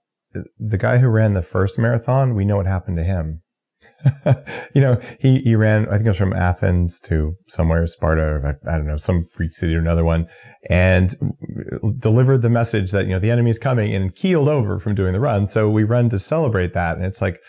[0.60, 3.41] the guy who ran the first marathon, we know what happened to him.
[4.74, 8.74] you know, he, he ran, I think it was from Athens to somewhere, Sparta, I,
[8.74, 10.28] I don't know, some Greek city or another one,
[10.70, 11.16] and
[12.00, 15.14] delivered the message that, you know, the enemy is coming and keeled over from doing
[15.14, 15.48] the run.
[15.48, 16.98] So we run to celebrate that.
[16.98, 17.40] And it's like,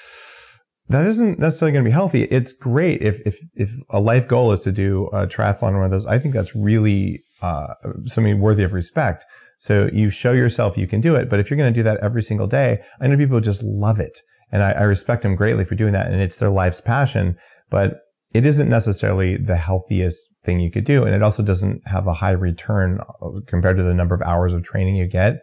[0.89, 2.23] that isn't necessarily going to be healthy.
[2.25, 5.85] It's great if, if, if a life goal is to do a triathlon or one
[5.87, 6.07] of those.
[6.07, 7.67] I think that's really, uh,
[8.07, 9.25] something worthy of respect.
[9.59, 11.29] So you show yourself you can do it.
[11.29, 14.01] But if you're going to do that every single day, I know people just love
[14.01, 14.21] it.
[14.53, 16.07] And I, I respect them greatly for doing that.
[16.07, 17.37] And it's their life's passion,
[17.71, 18.01] but
[18.33, 21.05] it isn't necessarily the healthiest thing you could do.
[21.05, 24.53] And it also doesn't have a high return uh, compared to the number of hours
[24.53, 25.43] of training you get.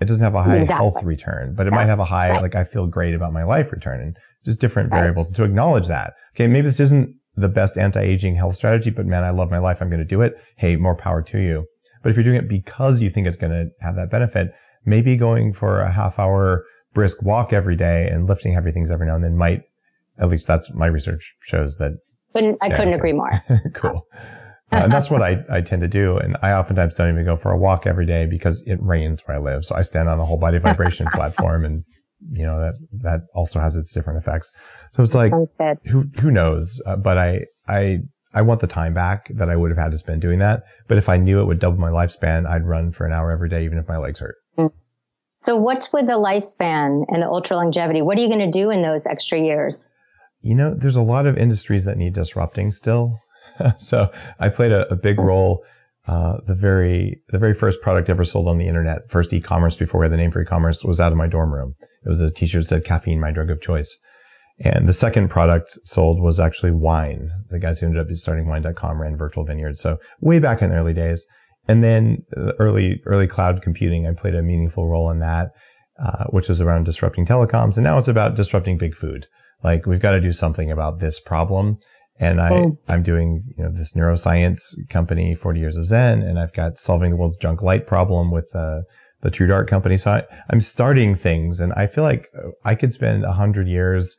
[0.00, 0.90] It doesn't have a high exactly.
[0.90, 1.76] health return, but it yeah.
[1.76, 2.42] might have a high, right.
[2.42, 5.00] like I feel great about my life return and just different right.
[5.00, 6.14] variables to acknowledge that.
[6.34, 6.46] Okay.
[6.46, 9.78] Maybe this isn't the best anti-aging health strategy, but man, I love my life.
[9.80, 10.34] I'm going to do it.
[10.56, 11.66] Hey, more power to you.
[12.02, 14.54] But if you're doing it because you think it's going to have that benefit,
[14.86, 19.06] maybe going for a half hour brisk walk every day and lifting heavy things every
[19.06, 19.62] now and then might,
[20.18, 21.92] at least that's my research shows that.
[22.34, 22.98] Couldn't, I yeah, couldn't okay.
[22.98, 23.42] agree more.
[23.74, 24.06] cool.
[24.72, 26.16] Uh, and that's what I, I tend to do.
[26.18, 29.36] And I oftentimes don't even go for a walk every day because it rains where
[29.36, 29.64] I live.
[29.64, 31.84] So I stand on a whole body vibration platform and,
[32.30, 34.52] you know, that, that also has its different effects.
[34.92, 35.32] So it's like,
[35.86, 36.80] who, who knows?
[36.86, 37.98] Uh, but I, I,
[38.32, 40.62] I want the time back that I would have had to spend doing that.
[40.86, 43.48] But if I knew it would double my lifespan, I'd run for an hour every
[43.48, 44.36] day, even if my legs hurt.
[44.56, 44.70] Mm.
[45.42, 48.02] So what's with the lifespan and the ultra longevity?
[48.02, 49.88] What are you going to do in those extra years?
[50.42, 53.18] You know, there's a lot of industries that need disrupting still.
[53.78, 55.64] so I played a, a big role.
[56.06, 60.00] Uh, the very the very first product ever sold on the internet, first e-commerce before
[60.00, 61.74] we had the name for e-commerce, was out of my dorm room.
[62.04, 63.96] It was a T-shirt that said "Caffeine, my drug of choice."
[64.62, 67.30] And the second product sold was actually wine.
[67.48, 69.80] The guys who ended up starting wine.com ran virtual vineyards.
[69.80, 71.24] So way back in the early days.
[71.68, 72.24] And then
[72.58, 75.50] early, early cloud computing, I played a meaningful role in that,
[76.02, 77.76] uh, which was around disrupting telecoms.
[77.76, 79.26] And now it's about disrupting big food.
[79.62, 81.78] Like we've got to do something about this problem.
[82.18, 82.78] And I, oh.
[82.88, 87.10] I'm doing, you know, this neuroscience company, 40 years of Zen, and I've got solving
[87.10, 88.80] the world's junk light problem with, uh,
[89.22, 89.96] the True Dark company.
[89.96, 92.26] So I, I'm starting things and I feel like
[92.64, 94.16] I could spend a hundred years,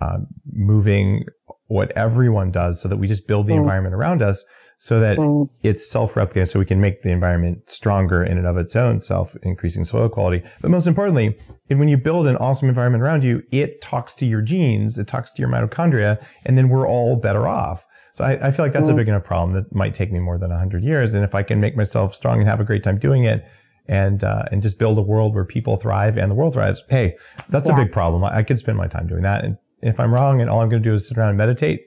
[0.00, 0.18] uh,
[0.52, 1.24] moving
[1.66, 3.58] what everyone does so that we just build the mm.
[3.58, 4.44] environment around us
[4.78, 5.48] so that mm.
[5.62, 9.34] it's self-replicating so we can make the environment stronger in and of its own self
[9.42, 11.36] increasing soil quality but most importantly
[11.68, 15.32] when you build an awesome environment around you it talks to your genes it talks
[15.32, 17.84] to your mitochondria and then we're all better off
[18.14, 18.92] so I, I feel like that's mm.
[18.92, 21.42] a big enough problem that might take me more than 100 years and if i
[21.42, 23.44] can make myself strong and have a great time doing it
[23.86, 27.14] and uh, and just build a world where people thrive and the world thrives hey
[27.48, 27.74] that's yeah.
[27.74, 30.40] a big problem I, I could spend my time doing that and if i'm wrong
[30.40, 31.82] and all i'm going to do is sit around and meditate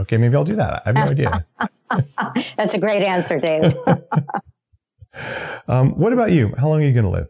[0.00, 1.46] okay maybe i'll do that i have no idea
[2.56, 3.74] That's a great answer, Dave.
[5.68, 6.52] um, what about you?
[6.56, 7.26] How long are you going to live?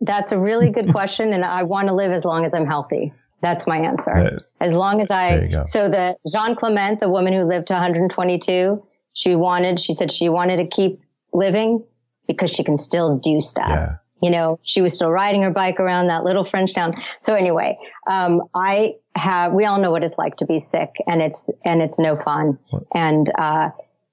[0.00, 3.12] That's a really good question, and I want to live as long as I'm healthy.
[3.40, 4.40] That's my answer.
[4.60, 5.48] as long as I.
[5.64, 8.82] So the Jeanne Calment, the woman who lived to 122,
[9.12, 9.80] she wanted.
[9.80, 11.00] She said she wanted to keep
[11.32, 11.84] living
[12.26, 13.68] because she can still do stuff.
[13.68, 13.96] Yeah.
[14.24, 16.94] You know, she was still riding her bike around that little French town.
[17.20, 17.76] So anyway,
[18.10, 21.82] um, I have, we all know what it's like to be sick and it's, and
[21.82, 22.58] it's no fun.
[22.94, 23.68] And, uh,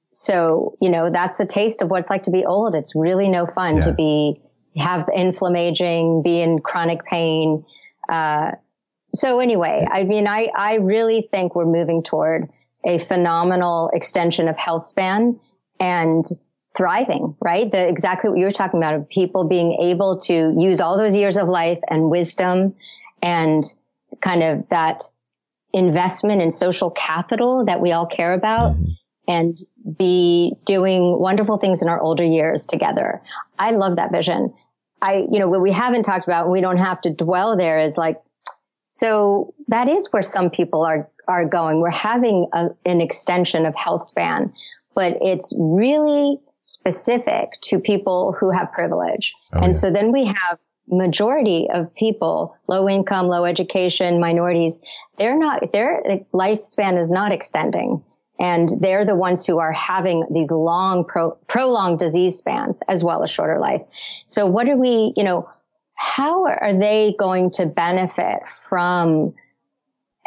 [0.09, 2.75] so, you know, that's a taste of what it's like to be old.
[2.75, 3.81] It's really no fun yeah.
[3.83, 4.41] to be,
[4.75, 7.63] have inflammaging, be in chronic pain.
[8.09, 8.51] Uh,
[9.13, 12.49] so anyway, I mean, I, I really think we're moving toward
[12.83, 15.39] a phenomenal extension of health span
[15.79, 16.25] and
[16.75, 17.71] thriving, right?
[17.71, 21.15] The exactly what you were talking about of people being able to use all those
[21.15, 22.75] years of life and wisdom
[23.21, 23.63] and
[24.21, 25.03] kind of that
[25.73, 28.91] investment in social capital that we all care about mm-hmm.
[29.27, 29.57] and
[29.97, 33.21] be doing wonderful things in our older years together.
[33.57, 34.53] I love that vision.
[35.01, 37.97] I, you know, what we haven't talked about, we don't have to dwell there is
[37.97, 38.21] like,
[38.81, 41.79] so that is where some people are, are going.
[41.79, 44.53] We're having a, an extension of health span,
[44.93, 49.33] but it's really specific to people who have privilege.
[49.53, 49.79] Oh, and yeah.
[49.79, 54.81] so then we have majority of people, low income, low education, minorities,
[55.17, 56.03] they're not, their
[56.33, 58.03] lifespan is not extending.
[58.39, 63.23] And they're the ones who are having these long, pro, prolonged disease spans as well
[63.23, 63.83] as shorter life.
[64.25, 65.47] So what are we, you know,
[65.93, 69.35] how are they going to benefit from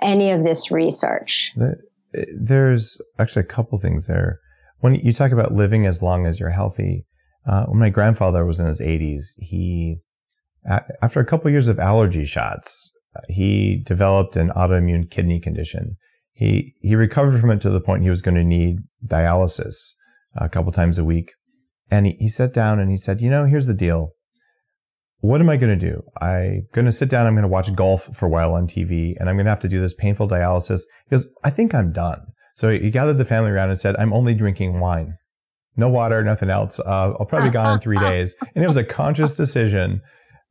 [0.00, 1.52] any of this research?
[1.60, 4.40] Eh, there's actually a couple things there.
[4.84, 7.06] When you talk about living as long as you're healthy,
[7.50, 10.02] uh, when my grandfather was in his 80s, he
[11.00, 12.90] after a couple of years of allergy shots,
[13.30, 15.96] he developed an autoimmune kidney condition.
[16.34, 19.76] He he recovered from it to the point he was going to need dialysis
[20.36, 21.32] a couple times a week.
[21.90, 24.10] And he, he sat down and he said, you know, here's the deal.
[25.20, 26.02] What am I going to do?
[26.20, 27.26] I'm going to sit down.
[27.26, 29.60] I'm going to watch golf for a while on TV and I'm going to have
[29.60, 32.20] to do this painful dialysis because I think I'm done.
[32.54, 35.16] So he gathered the family around and said, I'm only drinking wine.
[35.76, 36.78] No water, nothing else.
[36.78, 38.34] Uh, I'll probably be gone in three days.
[38.54, 40.00] And it was a conscious decision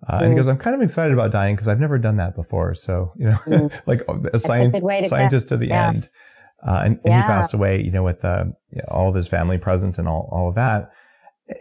[0.10, 2.36] uh, and he goes, I'm kind of excited about dying because I've never done that
[2.36, 2.76] before.
[2.76, 3.72] So, you know, mm.
[3.86, 4.02] like
[4.34, 5.88] a, science, a scientist to the yeah.
[5.90, 6.10] end.
[6.66, 7.22] Uh, and, and yeah.
[7.22, 10.08] he passed away, you know, with uh, you know, all of his family present and
[10.08, 10.92] all, all of that.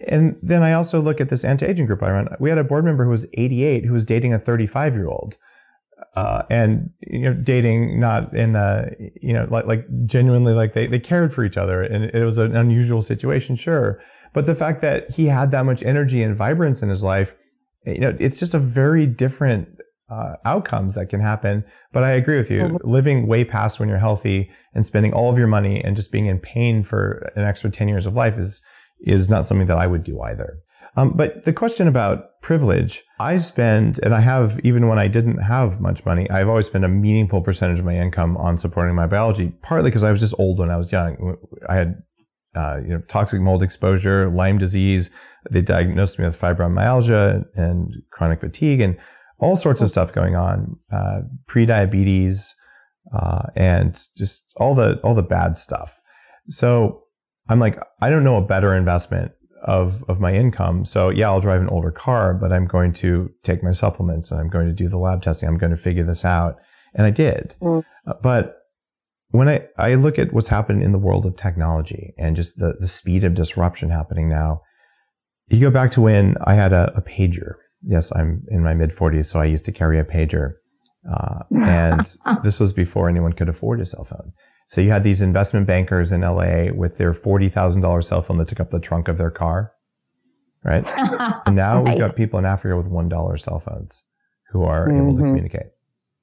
[0.07, 2.29] And then I also look at this anti-aging group I run.
[2.39, 5.37] We had a board member who was 88 who was dating a 35 year old.
[6.15, 8.91] Uh, and you know, dating not in the
[9.21, 12.39] you know, like like genuinely like they they cared for each other, and it was
[12.39, 14.01] an unusual situation, sure.
[14.35, 17.33] But the fact that he had that much energy and vibrance in his life,
[17.87, 19.69] you know, it's just a very different
[20.11, 21.65] uh, outcomes that can happen.
[21.93, 22.61] But I agree with you.
[22.61, 22.91] Mm-hmm.
[22.91, 26.27] Living way past when you're healthy and spending all of your money and just being
[26.27, 28.61] in pain for an extra 10 years of life is,
[29.01, 30.59] is not something that I would do either.
[30.97, 35.39] Um, but the question about privilege, I spend, and I have, even when I didn't
[35.39, 39.07] have much money, I've always spent a meaningful percentage of my income on supporting my
[39.07, 41.37] biology, partly because I was just old when I was young.
[41.69, 42.03] I had,
[42.55, 45.09] uh, you know, toxic mold exposure, Lyme disease,
[45.51, 48.97] they diagnosed me with fibromyalgia and chronic fatigue and
[49.39, 52.55] all sorts of stuff going on, uh, pre-diabetes,
[53.17, 55.91] uh, and just all the all the bad stuff.
[56.49, 57.03] So
[57.49, 59.33] I'm like, I don't know a better investment
[59.65, 60.85] of of my income.
[60.85, 64.41] So yeah, I'll drive an older car, but I'm going to take my supplements and
[64.41, 65.49] I'm going to do the lab testing.
[65.49, 66.57] I'm going to figure this out,
[66.95, 67.55] and I did.
[67.61, 67.85] Mm.
[68.07, 68.59] Uh, but
[69.33, 72.75] when I, I look at what's happened in the world of technology and just the,
[72.79, 74.61] the speed of disruption happening now,
[75.49, 77.55] you go back to when I had a, a pager.
[77.83, 80.53] Yes, I'm in my mid 40s, so I used to carry a pager.
[81.11, 82.07] Uh, and
[82.45, 84.33] this was before anyone could afford a cell phone.
[84.73, 88.59] So you had these investment bankers in LA with their $40,000 cell phone that took
[88.59, 89.71] up the trunk of their car.
[90.65, 90.91] Right.
[91.47, 91.91] and now right.
[91.91, 94.03] we've got people in Africa with $1 cell phones
[94.51, 94.97] who are mm-hmm.
[94.97, 95.27] able to mm-hmm.
[95.27, 95.67] communicate.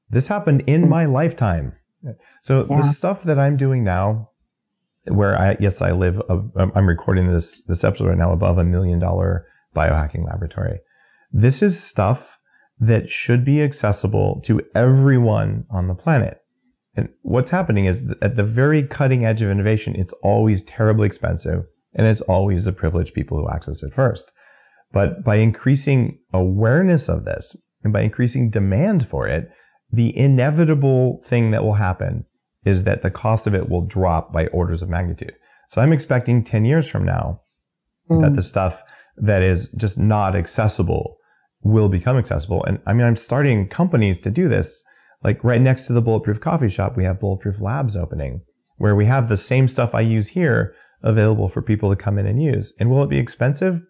[0.10, 0.90] This happened in mm-hmm.
[0.90, 1.74] my lifetime.
[2.42, 2.82] So yeah.
[2.82, 4.32] the stuff that I'm doing now
[5.06, 6.20] where I yes I live.
[6.30, 9.46] I'm recording this this episode right now above a million dollar
[9.76, 10.80] biohacking laboratory.
[11.32, 12.40] This is stuff
[12.80, 16.39] that should be accessible to everyone on the planet.
[17.00, 21.64] And what's happening is at the very cutting edge of innovation, it's always terribly expensive
[21.94, 24.32] and it's always the privileged people who access it first.
[24.92, 29.50] But by increasing awareness of this and by increasing demand for it,
[29.92, 32.26] the inevitable thing that will happen
[32.66, 35.34] is that the cost of it will drop by orders of magnitude.
[35.70, 37.42] So I'm expecting 10 years from now
[38.10, 38.22] mm.
[38.22, 38.84] that the stuff
[39.16, 41.16] that is just not accessible
[41.62, 42.64] will become accessible.
[42.66, 44.84] And I mean, I'm starting companies to do this.
[45.24, 48.42] Like right next to the Bulletproof coffee shop, we have Bulletproof Labs opening
[48.80, 52.26] where we have the same stuff I use here available for people to come in
[52.26, 52.74] and use.
[52.80, 53.82] And will it be expensive?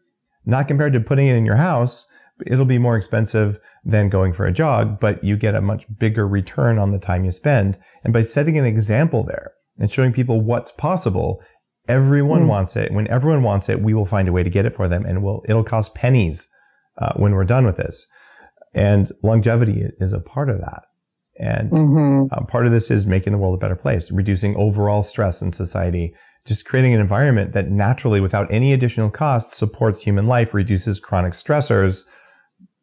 [0.45, 2.05] Not compared to putting it in your house.
[2.45, 6.27] It'll be more expensive than going for a jog, but you get a much bigger
[6.27, 7.77] return on the time you spend.
[8.03, 11.41] And by setting an example there and showing people what's possible,
[11.87, 12.47] everyone mm.
[12.47, 12.91] wants it.
[12.91, 15.23] When everyone wants it, we will find a way to get it for them and
[15.23, 16.47] we'll, it'll cost pennies
[16.97, 18.07] uh, when we're done with this.
[18.73, 20.83] And longevity is a part of that.
[21.39, 22.33] And mm-hmm.
[22.33, 25.53] uh, part of this is making the world a better place, reducing overall stress in
[25.53, 26.13] society,
[26.45, 31.33] just creating an environment that naturally, without any additional cost, supports human life, reduces chronic
[31.33, 32.03] stressors,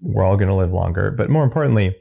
[0.00, 1.11] we're all going to live longer.
[1.11, 1.94] But more importantly,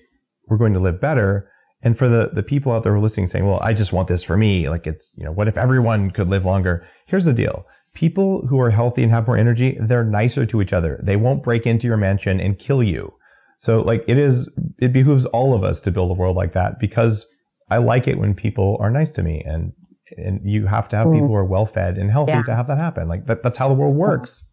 [0.47, 1.49] we're going to live better.
[1.81, 4.07] And for the, the people out there who are listening saying, well, I just want
[4.07, 4.69] this for me.
[4.69, 6.87] Like it's, you know, what if everyone could live longer?
[7.05, 7.65] Here's the deal.
[7.93, 10.99] People who are healthy and have more energy, they're nicer to each other.
[11.03, 13.13] They won't break into your mansion and kill you.
[13.57, 14.49] So like it is,
[14.79, 17.25] it behooves all of us to build a world like that because
[17.69, 19.73] I like it when people are nice to me and,
[20.17, 21.13] and you have to have mm.
[21.13, 22.43] people who are well fed and healthy yeah.
[22.43, 23.07] to have that happen.
[23.07, 24.43] Like that, that's how the world works.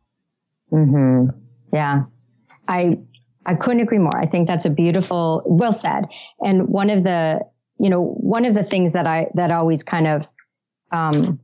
[0.73, 1.37] Mm-hmm.
[1.73, 2.05] Yeah.
[2.69, 2.99] I,
[3.45, 4.17] I couldn't agree more.
[4.17, 6.07] I think that's a beautiful, well said.
[6.41, 7.45] And one of the,
[7.79, 10.27] you know, one of the things that I, that always kind of,
[10.93, 11.41] um,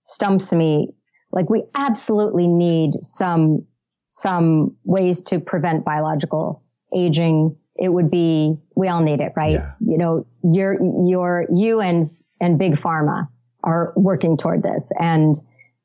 [0.00, 0.88] stumps me,
[1.30, 3.66] like we absolutely need some,
[4.06, 6.61] some ways to prevent biological
[6.94, 7.56] aging.
[7.76, 9.54] It would be, we all need it, right?
[9.54, 9.72] Yeah.
[9.80, 13.28] You know, you're, you're, you and, and big pharma
[13.64, 15.34] are working toward this and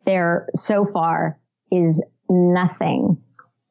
[0.05, 1.39] there so far
[1.71, 3.21] is nothing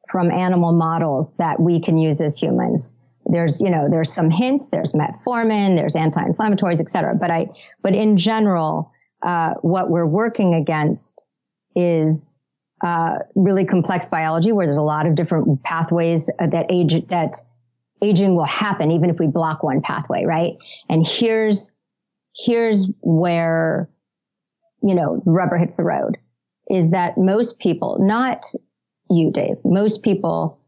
[0.09, 2.95] from animal models that we can use as humans.
[3.25, 7.13] There's, you know, there's some hints, there's metformin, there's anti-inflammatories, et cetera.
[7.15, 7.47] But I,
[7.83, 11.27] but in general, uh, what we're working against
[11.75, 12.36] is,
[12.81, 17.37] uh, really complex biology where there's a lot of different pathways that age, that
[18.01, 20.57] aging will happen even if we block one pathway, right?
[20.89, 21.71] And here's,
[22.35, 23.89] here's where,
[24.83, 26.17] you know, rubber hits the road
[26.69, 28.45] is that most people, not
[29.09, 29.57] you, Dave.
[29.63, 30.59] Most people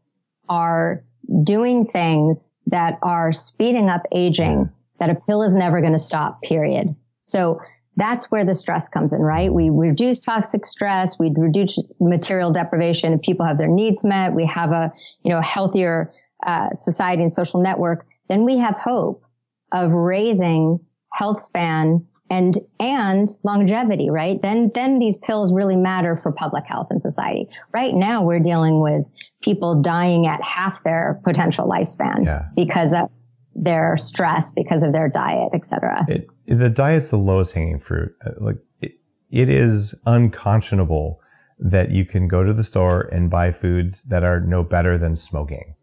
[0.48, 1.04] are
[1.44, 6.42] doing things that are speeding up aging that a pill is never going to stop,
[6.42, 6.88] period.
[7.20, 7.60] So
[8.00, 9.52] that's where the stress comes in, right?
[9.52, 11.18] We reduce toxic stress.
[11.18, 14.32] We reduce material deprivation people have their needs met.
[14.32, 14.92] We have a,
[15.22, 16.12] you know, healthier
[16.44, 18.06] uh, society and social network.
[18.28, 19.24] Then we have hope
[19.72, 20.80] of raising
[21.12, 24.40] health span and and longevity, right?
[24.40, 27.48] Then then these pills really matter for public health and society.
[27.72, 29.04] Right now, we're dealing with
[29.42, 32.46] people dying at half their potential lifespan yeah.
[32.54, 33.10] because of
[33.54, 36.06] their stress, because of their diet, etc.
[36.50, 38.14] The diet's the lowest hanging fruit.
[38.24, 38.92] Uh, like it,
[39.30, 41.20] it is unconscionable
[41.58, 45.16] that you can go to the store and buy foods that are no better than
[45.16, 45.74] smoking.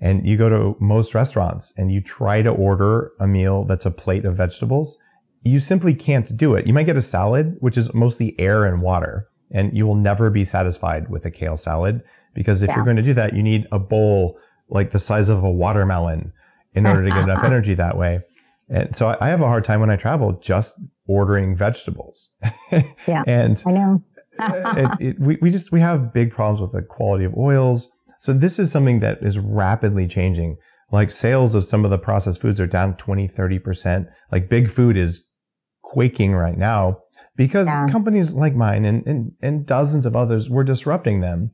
[0.00, 3.90] And you go to most restaurants and you try to order a meal that's a
[3.90, 4.96] plate of vegetables
[5.44, 6.66] you simply can't do it.
[6.66, 10.30] You might get a salad, which is mostly air and water, and you will never
[10.30, 12.02] be satisfied with a kale salad
[12.34, 12.76] because if yeah.
[12.76, 14.38] you're going to do that, you need a bowl
[14.68, 16.32] like the size of a watermelon
[16.74, 18.20] in order to get enough energy that way.
[18.72, 20.74] And so I have a hard time when I travel just
[21.06, 22.30] ordering vegetables.
[23.06, 23.22] yeah.
[23.26, 24.02] and I know.
[24.40, 27.88] it, it, we, we just, we have big problems with the quality of oils.
[28.18, 30.56] So this is something that is rapidly changing.
[30.90, 34.06] Like sales of some of the processed foods are down 20, 30%.
[34.30, 35.22] Like big food is
[35.82, 36.98] quaking right now
[37.36, 37.86] because yeah.
[37.88, 41.50] companies like mine and, and, and dozens of others were disrupting them.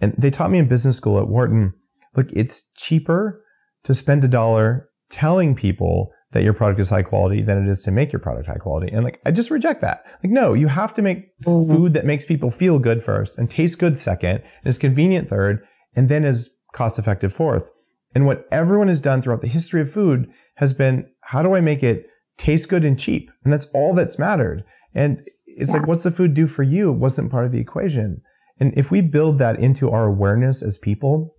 [0.00, 1.74] And they taught me in business school at Wharton,
[2.16, 3.42] look, it's cheaper
[3.84, 7.82] to spend a dollar telling people that your product is high quality than it is
[7.82, 8.92] to make your product high quality.
[8.92, 10.04] And like, I just reject that.
[10.22, 11.72] Like, no, you have to make mm-hmm.
[11.72, 15.64] food that makes people feel good first and taste good second and is convenient third
[15.94, 17.70] and then is cost effective fourth.
[18.14, 21.60] And what everyone has done throughout the history of food has been, how do I
[21.60, 22.06] make it
[22.36, 23.30] taste good and cheap.
[23.44, 24.64] And that's all that's mattered.
[24.94, 25.78] And it's yeah.
[25.78, 26.90] like, what's the food do for you?
[26.90, 28.20] It wasn't part of the equation.
[28.58, 31.34] And if we build that into our awareness as people,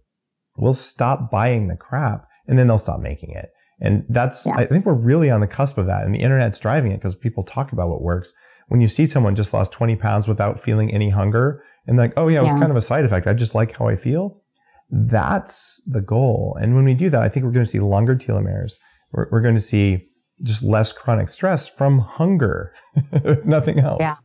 [0.56, 3.50] we'll stop buying the crap and then they'll stop making it.
[3.80, 4.56] And that's, yeah.
[4.58, 6.04] I think we're really on the cusp of that.
[6.04, 8.34] And the internet's driving it because people talk about what works.
[8.70, 12.28] When you see someone just lost 20 pounds without feeling any hunger and like, oh
[12.28, 12.60] yeah, it was yeah.
[12.60, 13.28] kind of a side effect.
[13.28, 14.42] I just like how I feel.
[14.90, 16.58] That's the goal.
[16.62, 18.74] And when we do that, I think we're going to see longer telomeres.
[19.12, 20.08] We're, we're going to see
[20.44, 22.74] just less chronic stress from hunger,
[23.46, 23.98] nothing else.
[24.00, 24.16] Yeah.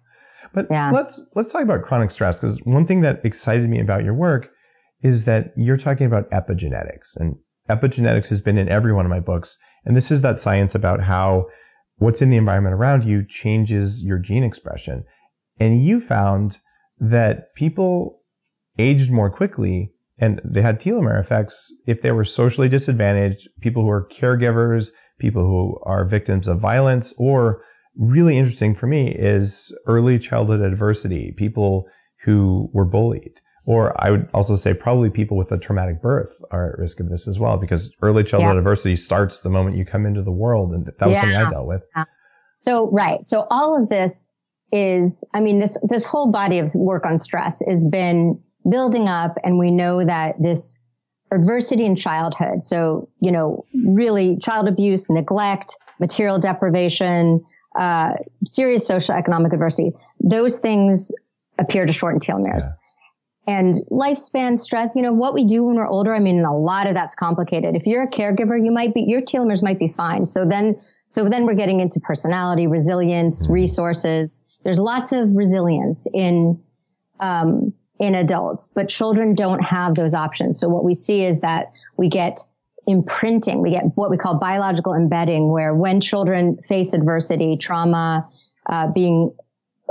[0.54, 0.90] But yeah.
[0.90, 4.50] let's let's talk about chronic stress because one thing that excited me about your work
[5.02, 7.36] is that you're talking about epigenetics and
[7.70, 11.00] epigenetics has been in every one of my books and this is that science about
[11.00, 11.46] how
[11.96, 15.04] what's in the environment around you changes your gene expression.
[15.58, 16.58] And you found
[16.98, 18.20] that people
[18.78, 23.90] aged more quickly and they had telomere effects if they were socially disadvantaged, people who
[23.90, 24.88] are caregivers,
[25.18, 27.62] people who are victims of violence, or
[27.96, 31.86] really interesting for me is early childhood adversity, people
[32.24, 33.40] who were bullied.
[33.64, 37.08] Or I would also say probably people with a traumatic birth are at risk of
[37.08, 38.58] this as well, because early childhood yeah.
[38.58, 40.72] adversity starts the moment you come into the world.
[40.72, 41.20] And that was yeah.
[41.20, 41.82] something I dealt with.
[42.56, 43.22] So, right.
[43.22, 44.34] So all of this
[44.72, 49.36] is, I mean, this, this whole body of work on stress has been building up.
[49.44, 50.76] And we know that this
[51.30, 52.64] adversity in childhood.
[52.64, 57.44] So, you know, really child abuse, neglect, material deprivation,
[57.78, 61.12] uh, serious social economic adversity, those things
[61.58, 62.64] appear to shorten telomeres.
[62.64, 62.78] Yeah.
[63.46, 66.86] And lifespan stress, you know, what we do when we're older, I mean, a lot
[66.86, 67.74] of that's complicated.
[67.74, 70.24] If you're a caregiver, you might be, your telomeres might be fine.
[70.26, 70.78] So then,
[71.08, 74.38] so then we're getting into personality, resilience, resources.
[74.62, 76.62] There's lots of resilience in,
[77.18, 80.60] um, in adults, but children don't have those options.
[80.60, 82.38] So what we see is that we get
[82.86, 88.28] imprinting, we get what we call biological embedding, where when children face adversity, trauma,
[88.70, 89.34] uh, being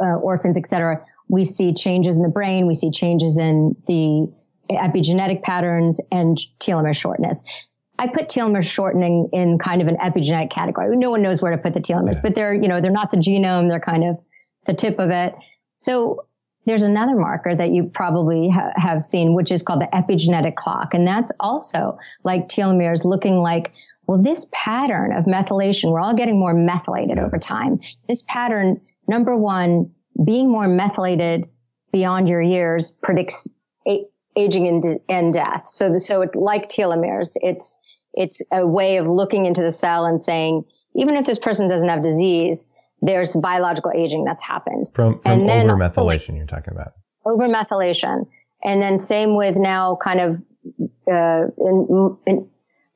[0.01, 4.29] uh, orphans, etc., we see changes in the brain, we see changes in the
[4.69, 7.43] epigenetic patterns and telomere shortness.
[7.97, 10.95] I put telomere shortening in kind of an epigenetic category.
[10.97, 12.21] No one knows where to put the telomeres, yeah.
[12.23, 13.69] but they're, you know, they're not the genome.
[13.69, 14.17] They're kind of
[14.65, 15.34] the tip of it.
[15.75, 16.25] So
[16.65, 20.93] there's another marker that you probably ha- have seen, which is called the epigenetic clock.
[20.93, 23.71] And that's also like telomeres looking like,
[24.05, 27.79] well, this pattern of methylation, we're all getting more methylated over time.
[28.09, 29.91] This pattern, number one,
[30.24, 31.47] being more methylated
[31.91, 33.53] beyond your years predicts
[33.88, 34.05] a-
[34.36, 35.63] aging and, and death.
[35.67, 37.78] So, so it, like telomeres, it's,
[38.13, 40.63] it's a way of looking into the cell and saying,
[40.95, 42.67] even if this person doesn't have disease,
[43.01, 44.89] there's biological aging that's happened.
[44.93, 46.93] From, from over methylation, you're talking about.
[47.26, 48.28] Over methylation.
[48.63, 50.41] And then same with now kind of,
[51.11, 52.49] uh, in, in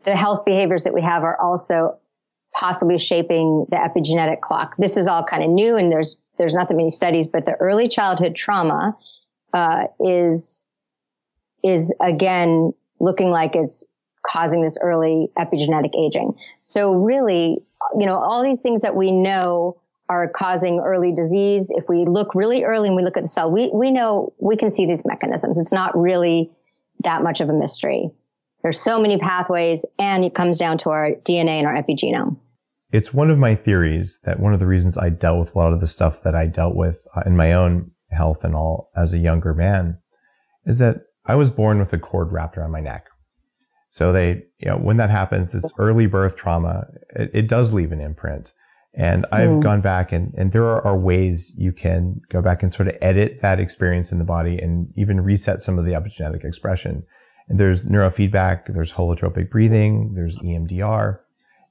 [0.03, 1.97] the health behaviors that we have are also
[2.55, 4.75] possibly shaping the epigenetic clock.
[4.77, 7.53] This is all kind of new and there's, there's not that many studies, but the
[7.53, 8.97] early childhood trauma,
[9.53, 10.67] uh, is,
[11.63, 13.85] is again looking like it's
[14.25, 16.33] causing this early epigenetic aging.
[16.61, 17.61] So really,
[17.99, 21.71] you know, all these things that we know are causing early disease.
[21.75, 24.55] If we look really early and we look at the cell, we, we know we
[24.55, 25.57] can see these mechanisms.
[25.57, 26.51] It's not really
[27.03, 28.11] that much of a mystery.
[28.61, 32.37] There's so many pathways and it comes down to our DNA and our epigenome.
[32.95, 35.73] It's one of my theories that one of the reasons I dealt with a lot
[35.73, 39.11] of the stuff that I dealt with uh, in my own health and all as
[39.11, 39.97] a younger man
[40.65, 43.07] is that I was born with a cord wrapped around my neck.
[43.89, 47.91] So they, you know, when that happens, this early birth trauma, it, it does leave
[47.91, 48.53] an imprint.
[48.93, 49.63] And I've mm.
[49.63, 52.95] gone back and, and there are, are, ways you can go back and sort of
[53.01, 57.03] edit that experience in the body and even reset some of the epigenetic expression.
[57.49, 61.19] And there's neurofeedback, there's holotropic breathing, there's EMDR.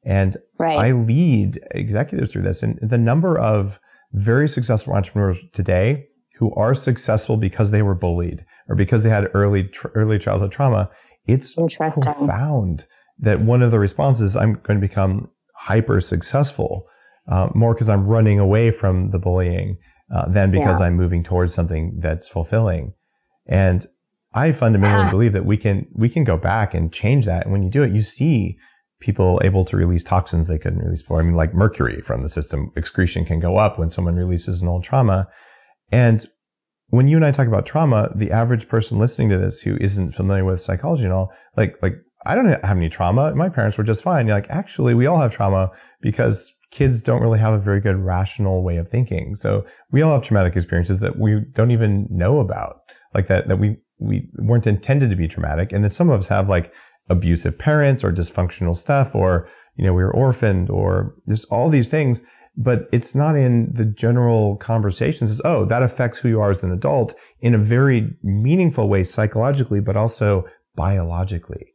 [0.05, 0.79] And right.
[0.79, 2.63] I lead executives through this.
[2.63, 3.79] And the number of
[4.13, 6.07] very successful entrepreneurs today
[6.39, 10.53] who are successful because they were bullied or because they had early, tr- early childhood
[10.53, 10.91] trauma,
[11.27, 12.87] it's profound
[13.19, 16.87] that one of the responses I'm going to become hyper successful
[17.31, 19.79] uh, more because I'm running away from the bullying
[20.15, 20.87] uh, than because yeah.
[20.87, 22.93] I'm moving towards something that's fulfilling.
[23.47, 23.87] And
[24.35, 27.45] I fundamentally believe that we can we can go back and change that.
[27.45, 28.59] And when you do it, you see
[29.05, 31.21] people able to release toxins they couldn't release before.
[31.21, 34.69] I mean, like mercury from the system excretion can go up when someone releases an
[34.69, 35.29] old trauma.
[35.93, 36.27] And
[36.89, 40.13] when you and I talk about trauma, the average person listening to this who isn't
[40.13, 43.35] familiar with psychology and all, like like I don't have any trauma.
[43.35, 44.27] My parents were just fine.
[44.27, 47.97] You're like, actually, we all have trauma because kids don't really have a very good
[47.97, 49.37] rational way of thinking.
[49.37, 52.77] So we all have traumatic experiences that we don't even know about,
[53.13, 55.73] like that, that we, we weren't intended to be traumatic.
[55.73, 56.73] And then some of us have like
[57.09, 61.89] abusive parents or dysfunctional stuff, or, you know, we were orphaned or just all these
[61.89, 62.23] things,
[62.57, 66.63] but it's not in the general conversations as, oh, that affects who you are as
[66.63, 70.45] an adult in a very meaningful way psychologically, but also
[70.77, 71.67] biologically.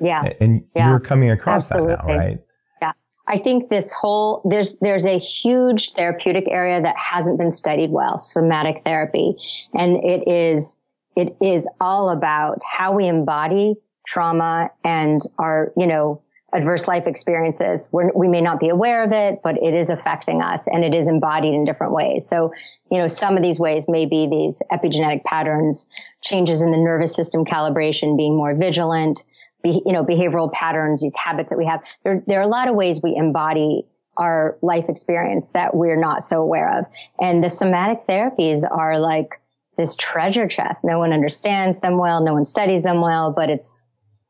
[0.00, 0.32] Yeah.
[0.40, 0.90] And yeah.
[0.90, 1.96] you're coming across Absolutely.
[1.96, 2.38] that now, right?
[2.80, 2.92] Yeah.
[3.26, 8.16] I think this whole, there's, there's a huge therapeutic area that hasn't been studied well,
[8.16, 9.34] somatic therapy.
[9.74, 10.78] And it is,
[11.16, 13.74] it is all about how we embody
[14.08, 17.90] trauma and our, you know, adverse life experiences.
[17.92, 20.94] We're, we may not be aware of it, but it is affecting us and it
[20.94, 22.26] is embodied in different ways.
[22.26, 22.54] So,
[22.90, 25.88] you know, some of these ways may be these epigenetic patterns,
[26.22, 29.24] changes in the nervous system calibration, being more vigilant,
[29.62, 31.82] be, you know, behavioral patterns, these habits that we have.
[32.02, 33.84] There, there are a lot of ways we embody
[34.16, 36.86] our life experience that we're not so aware of.
[37.20, 39.40] And the somatic therapies are like
[39.76, 40.84] this treasure chest.
[40.84, 42.24] No one understands them well.
[42.24, 43.86] No one studies them well, but it's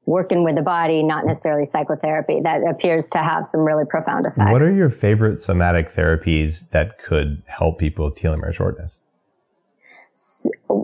[0.09, 4.51] working with the body, not necessarily psychotherapy that appears to have some really profound effects.
[4.51, 8.99] What are your favorite somatic therapies that could help people with telomere shortness?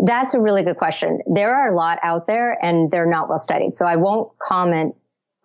[0.04, 1.20] That's a really good question.
[1.26, 3.74] There are a lot out there and they're not well studied.
[3.74, 4.94] So I won't comment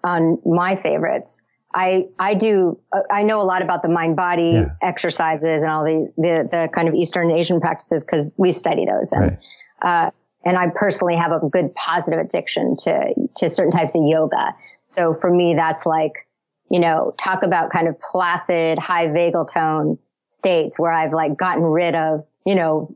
[0.04, 1.42] on my favorites.
[1.74, 4.66] I, I do, uh, I know a lot about the mind body yeah.
[4.82, 9.14] exercises and all these, the, the kind of Eastern Asian practices because we study those.
[9.14, 9.38] And,
[9.82, 10.08] right.
[10.08, 10.12] uh,
[10.46, 14.56] and I personally have a good positive addiction to, to certain types of yoga.
[14.84, 16.28] So for me, that's like,
[16.70, 21.64] you know, talk about kind of placid, high vagal tone states where I've like gotten
[21.64, 22.96] rid of, you know,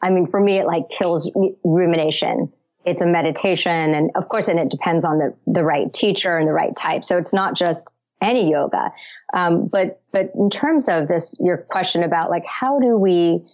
[0.00, 1.30] I mean, for me, it like kills
[1.62, 2.52] rumination.
[2.84, 3.94] It's a meditation.
[3.94, 7.04] And of course, and it depends on the, the right teacher and the right type.
[7.04, 8.92] So it's not just any yoga.
[9.32, 13.44] Um, but, but in terms of this, your question about like, how do we,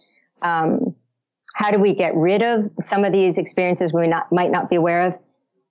[0.41, 0.95] um,
[1.59, 4.77] how do we get rid of some of these experiences we not, might not be
[4.77, 5.19] aware of?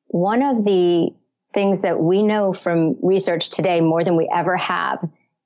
[0.07, 1.11] One of the
[1.53, 4.99] things that we know from research today more than we ever have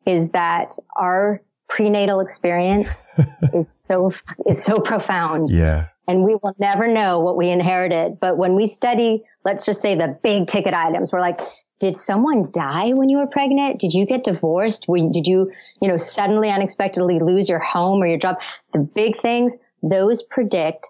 [0.07, 3.07] is that our prenatal experience
[3.53, 4.09] is so
[4.47, 5.51] is so profound.
[5.51, 5.89] Yeah.
[6.07, 8.19] And we will never know what we inherited.
[8.19, 11.39] But when we study, let's just say the big ticket items, we're like,
[11.79, 13.79] did someone die when you were pregnant?
[13.79, 14.87] Did you get divorced?
[14.87, 18.41] did you, you know, suddenly unexpectedly lose your home or your job?
[18.73, 20.89] The big things, those predict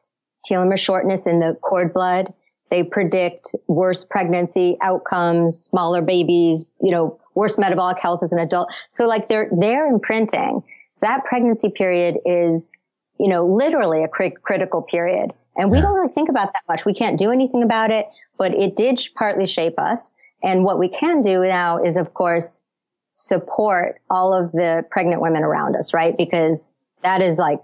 [0.49, 2.33] telomere shortness in the cord blood.
[2.69, 8.73] They predict worse pregnancy outcomes, smaller babies, you know, worse metabolic health as an adult.
[8.89, 10.63] So like they're, they're imprinting.
[11.01, 12.77] That pregnancy period is,
[13.19, 15.33] you know, literally a cri- critical period.
[15.57, 16.85] And we don't really think about that much.
[16.85, 20.13] We can't do anything about it, but it did partly shape us.
[20.41, 22.63] And what we can do now is, of course,
[23.09, 26.17] support all of the pregnant women around us, right?
[26.17, 26.71] Because
[27.01, 27.59] that is like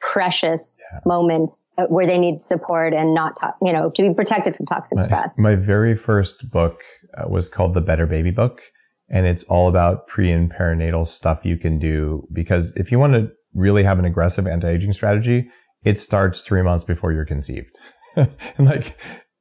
[0.00, 1.00] precious yeah.
[1.06, 4.66] moments uh, where they need support and not, to, you know, to be protected from
[4.66, 5.38] toxic my, stress.
[5.38, 6.78] My very first book
[7.16, 8.60] uh, was called The Better Baby Book.
[9.10, 12.26] And it's all about pre and perinatal stuff you can do.
[12.32, 15.48] Because if you want to really have an aggressive anti-aging strategy,
[15.84, 17.70] it starts three months before you're conceived.
[18.16, 18.28] and
[18.60, 18.96] like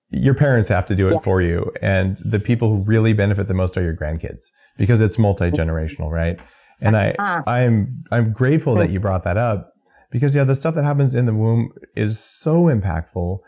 [0.10, 1.20] your parents have to do it yeah.
[1.24, 1.72] for you.
[1.82, 4.44] And the people who really benefit the most are your grandkids
[4.78, 6.40] because it's multi-generational, right?
[6.80, 7.50] And I, uh-huh.
[7.50, 9.74] I'm, I'm grateful that you brought that up
[10.12, 13.40] because yeah, the stuff that happens in the womb is so impactful.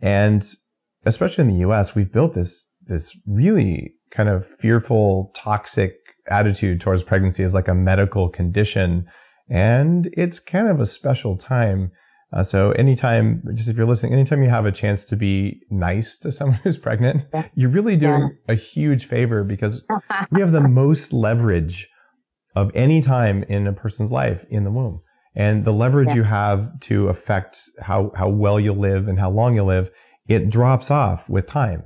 [0.00, 0.46] And
[1.06, 5.94] especially in the US, we've built this, this really kind of fearful, toxic
[6.30, 9.06] attitude towards pregnancy as like a medical condition.
[9.48, 11.92] And it's kind of a special time.
[12.36, 16.18] Uh, so anytime, just if you're listening, anytime you have a chance to be nice
[16.18, 17.22] to someone who's pregnant,
[17.54, 18.54] you're really doing yeah.
[18.54, 19.82] a huge favor because
[20.30, 21.88] we have the most leverage
[22.54, 25.00] of any time in a person's life in the womb.
[25.38, 26.16] And the leverage yeah.
[26.16, 29.88] you have to affect how, how well you live and how long you live,
[30.26, 31.84] it drops off with time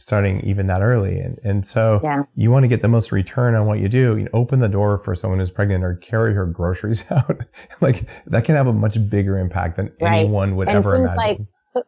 [0.00, 1.18] starting even that early.
[1.18, 2.22] And, and so yeah.
[2.34, 4.16] you want to get the most return on what you do.
[4.16, 7.40] You know, open the door for someone who's pregnant or carry her groceries out.
[7.82, 10.20] like that can have a much bigger impact than right.
[10.20, 11.48] anyone would and ever things imagine.
[11.74, 11.84] Like,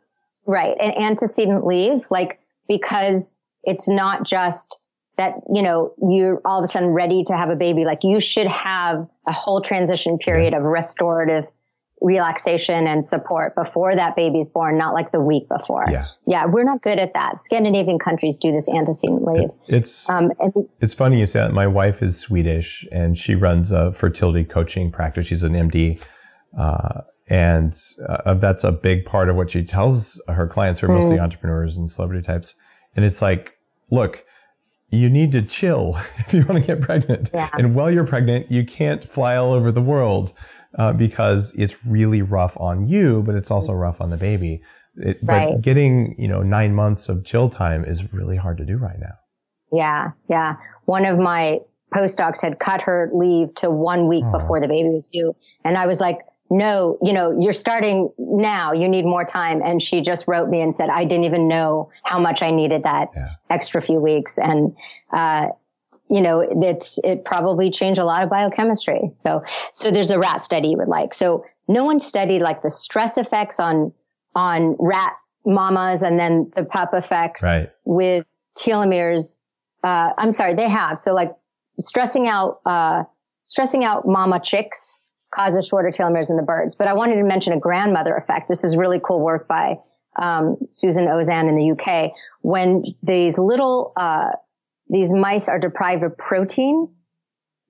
[0.46, 0.76] right.
[0.78, 2.38] And antecedent leave, like,
[2.68, 4.78] because it's not just
[5.16, 7.84] that, you know, you're all of a sudden ready to have a baby.
[7.84, 11.44] Like you should have a whole transition period of restorative
[12.00, 15.84] relaxation and support before that baby's born, not like the week before.
[15.90, 16.06] Yeah.
[16.26, 16.46] Yeah.
[16.46, 17.38] We're not good at that.
[17.38, 19.50] Scandinavian countries do this antecedent leave.
[19.68, 20.32] It's, um,
[20.80, 21.52] it's funny you say that.
[21.52, 25.28] My wife is Swedish and she runs a fertility coaching practice.
[25.28, 26.02] She's an MD.
[26.58, 30.94] Uh, and uh, that's a big part of what she tells her clients who are
[30.94, 31.22] mostly mm.
[31.22, 32.54] entrepreneurs and celebrity types.
[32.96, 33.52] And it's like,
[33.90, 34.24] look,
[34.92, 37.30] you need to chill if you want to get pregnant.
[37.34, 37.48] Yeah.
[37.54, 40.32] And while you're pregnant, you can't fly all over the world
[40.78, 44.62] uh, because it's really rough on you, but it's also rough on the baby.
[44.96, 45.52] It, right.
[45.52, 48.98] But getting, you know, nine months of chill time is really hard to do right
[49.00, 49.14] now.
[49.72, 50.10] Yeah.
[50.28, 50.56] Yeah.
[50.84, 51.60] One of my
[51.94, 55.34] postdocs had cut her leave to one week before the baby was due.
[55.64, 56.18] And I was like,
[56.52, 58.72] no, you know, you're starting now.
[58.72, 59.62] You need more time.
[59.64, 62.82] And she just wrote me and said, I didn't even know how much I needed
[62.82, 63.28] that yeah.
[63.48, 64.38] extra few weeks.
[64.38, 64.76] And,
[65.10, 65.46] uh,
[66.10, 69.12] you know, it's, it probably changed a lot of biochemistry.
[69.14, 71.14] So, so there's a rat study you would like.
[71.14, 73.94] So no one studied like the stress effects on,
[74.34, 75.14] on rat
[75.46, 77.70] mamas and then the pup effects right.
[77.86, 78.26] with
[78.58, 79.38] telomeres.
[79.82, 80.98] Uh, I'm sorry, they have.
[80.98, 81.34] So like
[81.78, 83.04] stressing out, uh,
[83.46, 85.01] stressing out mama chicks
[85.32, 86.74] causes shorter telomeres in the birds.
[86.74, 88.48] But I wanted to mention a grandmother effect.
[88.48, 89.78] This is really cool work by,
[90.20, 92.12] um, Susan Ozanne in the UK.
[92.42, 94.32] When these little, uh,
[94.88, 96.88] these mice are deprived of protein,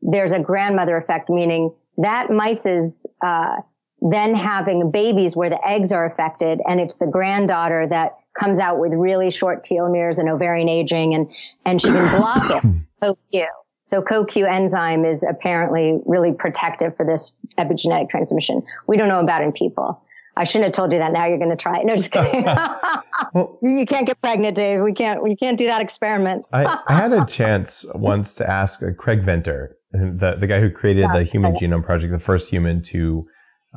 [0.02, 3.58] there's a grandmother effect, meaning that mice is, uh,
[4.00, 8.80] then having babies where the eggs are affected and it's the granddaughter that comes out
[8.80, 11.30] with really short telomeres and ovarian aging and,
[11.64, 12.64] and she can block it.
[13.02, 13.46] CoQ.
[13.84, 18.62] So CoQ enzyme is apparently really protective for this epigenetic transmission.
[18.86, 20.02] We don't know about in people.
[20.36, 21.12] I shouldn't have told you that.
[21.12, 21.86] Now you're going to try it.
[21.86, 22.44] No, just kidding.
[22.44, 24.80] well, you can't get pregnant, Dave.
[24.80, 25.22] We can't.
[25.22, 26.46] We can't do that experiment.
[26.52, 30.70] I, I, had a chance once to ask uh, Craig Venter, the the guy who
[30.70, 33.26] created yeah, the Human Genome Project, the first human to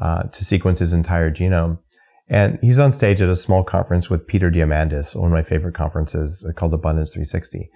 [0.01, 1.79] uh, to sequence his entire genome.
[2.27, 5.75] And he's on stage at a small conference with Peter Diamandis, one of my favorite
[5.75, 7.69] conferences uh, called Abundance 360.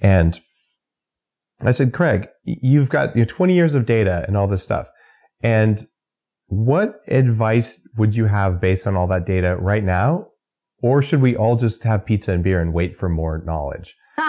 [0.00, 0.40] And
[1.68, 4.88] I said, Craig, you've got you know, 20 years of data and all this stuff
[5.42, 5.86] And
[6.46, 10.26] what advice would you have based on all that data right now?
[10.82, 13.94] Or should we all just have pizza and beer and wait for more knowledge?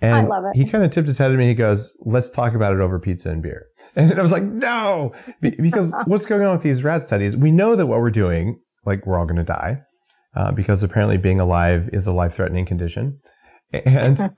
[0.00, 0.56] And I love it.
[0.56, 1.48] He kind of tipped his head at me.
[1.48, 3.66] He goes, let's talk about it over pizza and beer.
[3.96, 7.34] And I was like, no, because what's going on with these rat studies?
[7.34, 9.82] We know that what we're doing, like we're all going to die,
[10.36, 13.18] uh, because apparently being alive is a life threatening condition.
[13.72, 14.30] And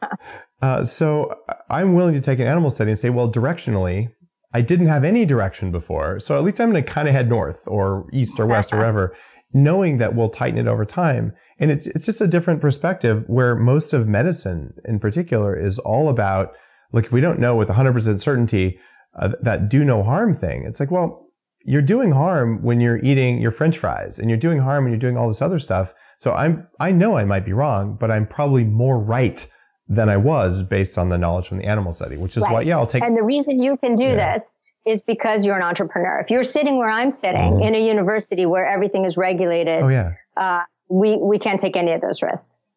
[0.62, 1.34] uh, so
[1.70, 4.10] I'm willing to take an animal study and say, well, directionally,
[4.52, 6.20] I didn't have any direction before.
[6.20, 8.78] So at least I'm going to kind of head north or east or west or
[8.78, 9.16] wherever,
[9.52, 11.32] knowing that we'll tighten it over time.
[11.58, 16.08] And it's, it's just a different perspective where most of medicine in particular is all
[16.08, 16.52] about,
[16.92, 18.78] look, if we don't know with 100% certainty
[19.20, 21.26] uh, that do no harm thing, it's like, well,
[21.64, 25.00] you're doing harm when you're eating your french fries and you're doing harm when you're
[25.00, 25.92] doing all this other stuff.
[26.18, 29.46] So I'm, I know I might be wrong, but I'm probably more right
[29.90, 32.52] than I was based on the knowledge from the animal study, which is right.
[32.52, 33.02] why, yeah, I'll take.
[33.02, 34.34] And the reason you can do yeah.
[34.34, 34.54] this
[34.86, 36.20] is because you're an entrepreneur.
[36.20, 37.62] If you're sitting where I'm sitting mm-hmm.
[37.62, 40.12] in a university where everything is regulated, oh, yeah.
[40.36, 42.70] Uh, we, we can't take any of those risks.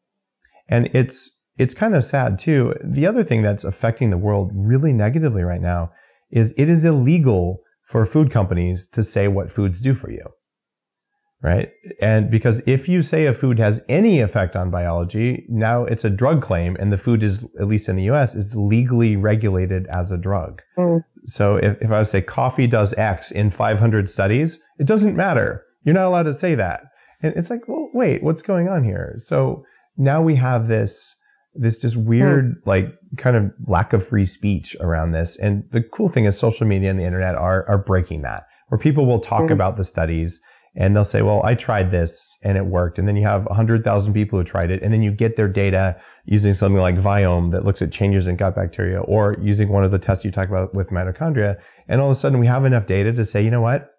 [0.67, 2.73] And it's, it's kind of sad too.
[2.83, 5.91] The other thing that's affecting the world really negatively right now
[6.31, 10.25] is it is illegal for food companies to say what foods do for you
[11.43, 11.69] right?
[12.01, 16.09] And because if you say a food has any effect on biology, now it's a
[16.09, 20.11] drug claim, and the food is, at least in the US, is legally regulated as
[20.11, 20.61] a drug.
[20.77, 21.03] Mm.
[21.25, 25.63] So if, if I would say coffee does X in 500 studies, it doesn't matter.
[25.83, 26.85] You're not allowed to say that.
[27.21, 29.15] And it's like, well, wait, what's going on here?
[29.17, 29.65] So
[29.97, 31.13] now we have this,
[31.55, 32.65] this just weird, mm.
[32.65, 32.85] like
[33.17, 35.37] kind of lack of free speech around this.
[35.39, 38.79] And the cool thing is social media and the internet are, are breaking that, where
[38.79, 39.51] people will talk mm.
[39.51, 40.39] about the studies
[40.75, 42.97] and they'll say, well, I tried this and it worked.
[42.97, 44.81] And then you have 100,000 people who tried it.
[44.81, 45.95] And then you get their data
[46.25, 49.91] using something like Viome that looks at changes in gut bacteria or using one of
[49.91, 51.57] the tests you talked about with mitochondria.
[51.87, 53.91] And all of a sudden we have enough data to say, you know what?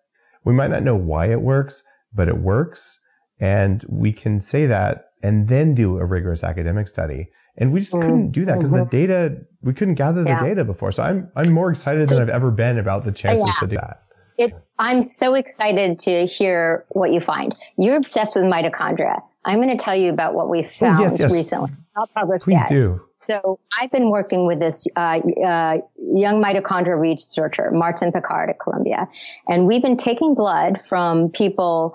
[0.45, 2.99] We might not know why it works, but it works.
[3.41, 7.29] And we can say that and then do a rigorous academic study.
[7.57, 8.03] And we just mm-hmm.
[8.03, 8.91] couldn't do that because mm-hmm.
[8.91, 10.43] the data, we couldn't gather the yeah.
[10.43, 10.91] data before.
[10.91, 13.61] So I'm, I'm more excited than I've ever been about the chances yeah.
[13.61, 14.04] to do that.
[14.37, 17.55] It's, I'm so excited to hear what you find.
[17.77, 19.23] You're obsessed with mitochondria.
[19.45, 21.33] I'm going to tell you about what we found oh, yes, yes.
[21.33, 21.71] recently.
[21.97, 22.69] Not published Please yet.
[22.69, 23.03] do.
[23.15, 29.09] So I've been working with this uh, uh, young mitochondria researcher, Martin Picard at Columbia,
[29.47, 31.95] and we've been taking blood from people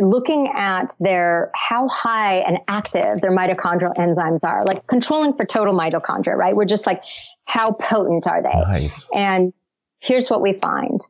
[0.00, 5.72] looking at their how high and active their mitochondrial enzymes are, like controlling for total
[5.72, 6.54] mitochondria, right?
[6.54, 7.04] We're just like,
[7.44, 8.48] how potent are they?
[8.48, 9.06] Nice.
[9.14, 9.52] And
[10.00, 11.00] here's what we find.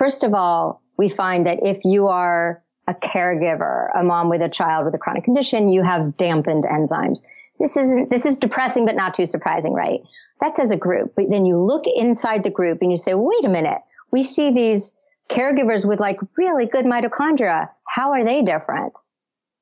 [0.00, 4.48] First of all, we find that if you are a caregiver, a mom with a
[4.48, 7.22] child with a chronic condition, you have dampened enzymes.
[7.58, 10.00] This isn't, this is depressing, but not too surprising, right?
[10.40, 11.12] That's as a group.
[11.16, 13.82] But then you look inside the group and you say, wait a minute.
[14.10, 14.94] We see these
[15.28, 17.68] caregivers with like really good mitochondria.
[17.86, 18.98] How are they different?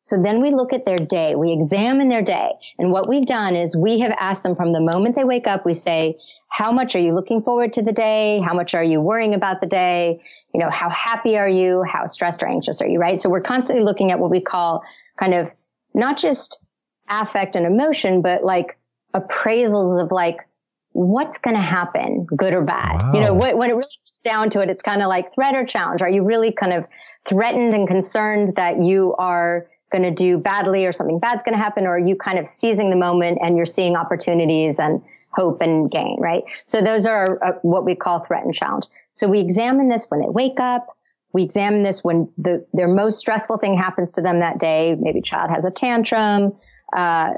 [0.01, 1.35] So then we look at their day.
[1.35, 2.53] We examine their day.
[2.79, 5.65] And what we've done is we have asked them from the moment they wake up,
[5.65, 6.19] we say,
[6.49, 8.41] how much are you looking forward to the day?
[8.41, 10.21] How much are you worrying about the day?
[10.55, 11.83] You know, how happy are you?
[11.83, 12.99] How stressed or anxious are you?
[12.99, 13.19] Right.
[13.19, 14.83] So we're constantly looking at what we call
[15.19, 15.53] kind of
[15.95, 16.61] not just
[17.09, 18.79] affect and emotion, but like
[19.15, 20.48] appraisals of like,
[20.93, 22.95] what's going to happen, good or bad?
[22.97, 23.13] Wow.
[23.15, 25.65] You know, when it really comes down to it, it's kind of like threat or
[25.65, 26.03] challenge.
[26.03, 26.87] Are you really kind of
[27.25, 31.63] threatened and concerned that you are going to do badly or something bad's going to
[31.63, 31.87] happen?
[31.87, 35.91] Or are you kind of seizing the moment and you're seeing opportunities and hope and
[35.91, 36.45] gain, right?
[36.65, 38.87] So those are uh, what we call threat and challenge.
[39.11, 40.87] So we examine this when they wake up.
[41.33, 44.97] We examine this when the, their most stressful thing happens to them that day.
[44.99, 46.57] Maybe child has a tantrum.
[46.97, 47.35] Uh,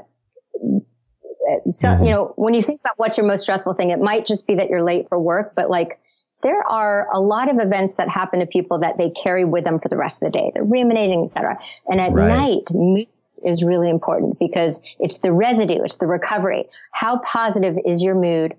[1.67, 2.03] so, mm-hmm.
[2.03, 4.55] you know, when you think about what's your most stressful thing, it might just be
[4.55, 5.99] that you're late for work, but like
[6.43, 9.79] there are a lot of events that happen to people that they carry with them
[9.79, 10.51] for the rest of the day.
[10.53, 11.59] They're ruminating, etc.
[11.87, 12.27] And at right.
[12.27, 13.07] night,
[13.43, 16.69] is really important because it's the residue, it's the recovery.
[16.91, 18.55] How positive is your mood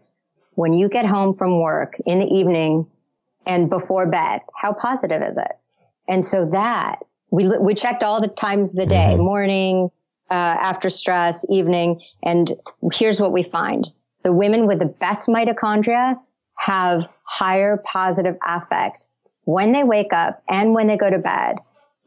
[0.55, 2.89] when you get home from work in the evening
[3.47, 4.41] and before bed?
[4.55, 5.53] How positive is it?
[6.09, 6.99] And so that
[7.31, 9.23] we, we checked all the times of the day, mm-hmm.
[9.23, 9.91] morning,
[10.33, 12.01] uh, after stress, evening.
[12.23, 12.51] And
[12.93, 13.85] here's what we find.
[14.25, 16.19] The women with the best mitochondria
[16.57, 19.09] have higher positive affect
[19.45, 21.59] when they wake up and when they go to bed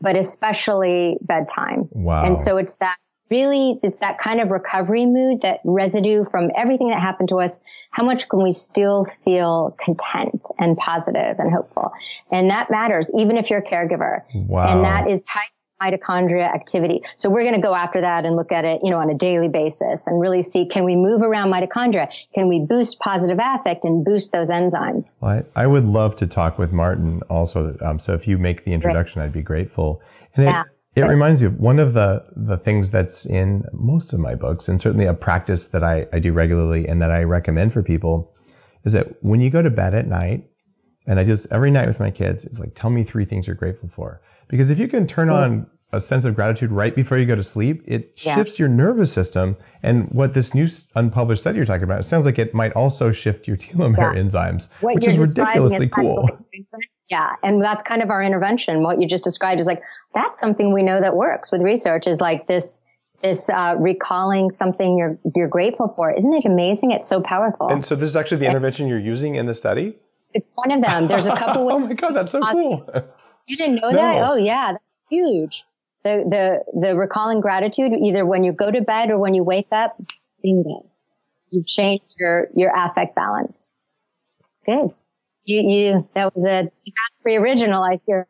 [0.02, 1.90] but especially bedtime.
[1.92, 2.26] Wow.
[2.26, 2.98] And so it's that
[3.32, 7.60] really, it's that kind of recovery mood, that residue from everything that happened to us.
[7.90, 11.92] How much can we still feel content and positive and hopeful?
[12.32, 14.22] And that matters, even if you're a caregiver.
[14.36, 14.68] Wow.
[14.68, 15.48] And that is tied
[15.86, 17.04] mitochondria activity.
[17.16, 19.16] So we're going to go after that and look at it, you know, on a
[19.16, 22.14] daily basis and really see, can we move around mitochondria?
[22.34, 25.16] Can we boost positive affect and boost those enzymes?
[25.22, 27.78] Well, I, I, would love to talk with Martin also.
[27.82, 30.02] Um, so if you make the introduction, I'd be grateful.
[30.36, 30.64] And yeah.
[30.96, 34.34] It, it reminds me of one of the, the things that's in most of my
[34.34, 37.84] books and certainly a practice that I, I do regularly and that I recommend for
[37.84, 38.34] people
[38.86, 40.48] is that when you go to bed at night,
[41.08, 43.56] and I just every night with my kids, it's like, tell me three things you're
[43.56, 44.22] grateful for.
[44.48, 47.44] Because if you can turn on a sense of gratitude right before you go to
[47.44, 48.36] sleep, it yeah.
[48.36, 49.56] shifts your nervous system.
[49.82, 53.12] And what this new unpublished study you're talking about, it sounds like it might also
[53.12, 54.22] shift your telomere yeah.
[54.22, 56.30] enzymes, what which is ridiculously cool.
[57.10, 58.84] yeah, and that's kind of our intervention.
[58.84, 59.84] What you just described is like
[60.14, 62.08] that's something we know that works with research.
[62.08, 62.82] Is like this
[63.22, 66.12] this uh, recalling something you're you're grateful for.
[66.12, 66.92] Isn't it amazing?
[66.92, 67.70] It's so powerful.
[67.70, 69.98] And so this is actually the intervention you're using in the study.
[70.34, 71.08] It's one of them.
[71.08, 71.72] There's a couple.
[71.72, 72.86] oh my god, that's so cool.
[73.48, 73.98] You didn't know no.
[73.98, 74.30] that?
[74.30, 75.64] Oh yeah, that's huge.
[76.06, 79.70] The the the recalling gratitude either when you go to bed or when you wake
[79.72, 80.00] up.
[80.44, 80.88] Bingo.
[81.50, 83.72] You've changed your your affect balance.
[84.68, 84.92] Good.
[85.46, 86.70] You you that was a
[87.24, 87.84] pretty original.
[87.84, 88.28] I hear.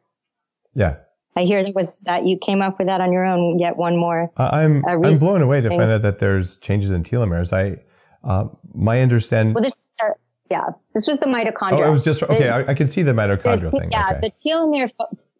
[0.73, 0.95] Yeah.
[1.36, 3.59] I hear that was that you came up with that on your own.
[3.59, 4.32] Yet one more.
[4.38, 7.51] Uh, I'm I'm blown away to find out that there's changes in telomeres.
[7.51, 7.82] I
[8.23, 9.53] uh, my understanding.
[9.53, 9.80] Well, there's
[10.49, 11.86] yeah, this was the mitochondria.
[11.86, 12.43] Oh, it was just okay.
[12.43, 13.91] The, I, I can see the mitochondrial the, thing.
[13.91, 14.19] Yeah, okay.
[14.21, 14.89] the telomere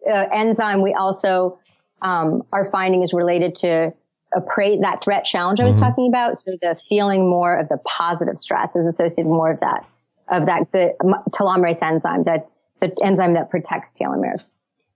[0.10, 1.60] uh, enzyme we also
[2.02, 3.94] um, are finding is related to
[4.36, 4.42] a
[4.82, 5.86] that threat challenge I was mm-hmm.
[5.86, 6.38] talking about.
[6.38, 9.86] So the feeling more of the positive stress is associated with more of that
[10.28, 10.94] of that good
[11.32, 12.50] telomerase enzyme, that
[12.82, 14.54] the enzyme that protects telomeres,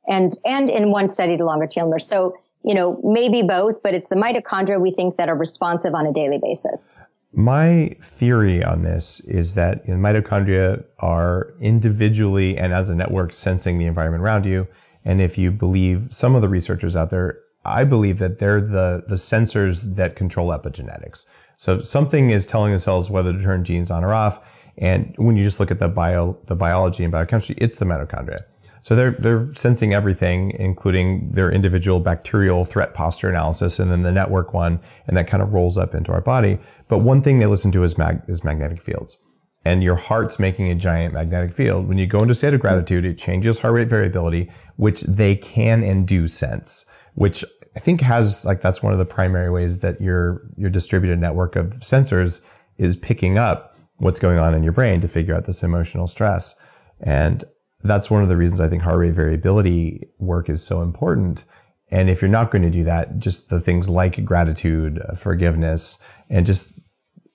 [0.08, 2.04] and and in one study the longer telomeres.
[2.04, 6.06] So you know maybe both, but it's the mitochondria we think that are responsive on
[6.06, 6.96] a daily basis.
[7.32, 13.86] My theory on this is that mitochondria are individually and as a network sensing the
[13.86, 14.68] environment around you.
[15.06, 19.04] And if you believe some of the researchers out there, I believe that they're the,
[19.08, 21.26] the sensors that control epigenetics.
[21.58, 24.40] So something is telling the cells whether to turn genes on or off.
[24.78, 28.44] And when you just look at the bio, the biology and biochemistry, it's the mitochondria.
[28.82, 34.12] So they're, they're sensing everything, including their individual bacterial threat posture analysis and then the
[34.12, 34.80] network one.
[35.08, 36.58] And that kind of rolls up into our body.
[36.88, 39.18] But one thing they listen to is, mag, is magnetic fields.
[39.66, 41.90] And your heart's making a giant magnetic field.
[41.90, 44.50] When you go into state of gratitude, it changes heart rate variability,
[44.80, 47.44] which they can and do sense, which
[47.76, 51.58] I think has like that's one of the primary ways that your your distributed network
[51.58, 52.40] of sensors
[52.78, 56.56] is picking up what's going on in your brain to figure out this emotional stress.
[57.02, 57.44] And
[57.84, 61.44] that's one of the reasons I think heart rate variability work is so important.
[61.92, 65.98] And if you're not going to do that, just the things like gratitude, uh, forgiveness,
[66.30, 66.72] and just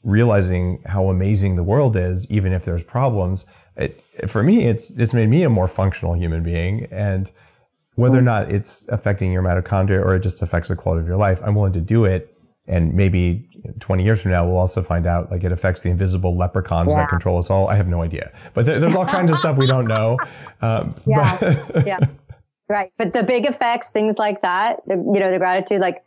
[0.02, 3.44] realizing how amazing the world is, even if there's problems.
[3.76, 7.30] It, for me, it's it's made me a more functional human being, and
[7.96, 11.16] whether or not it's affecting your mitochondria or it just affects the quality of your
[11.16, 12.30] life, I'm willing to do it.
[12.66, 13.46] And maybe
[13.80, 16.96] 20 years from now, we'll also find out like it affects the invisible leprechauns yeah.
[16.96, 17.68] that control us all.
[17.68, 20.18] I have no idea, but there, there's all kinds of stuff we don't know.
[20.62, 21.98] Um, yeah, yeah,
[22.70, 22.90] right.
[22.96, 26.02] But the big effects, things like that, the, you know, the gratitude, like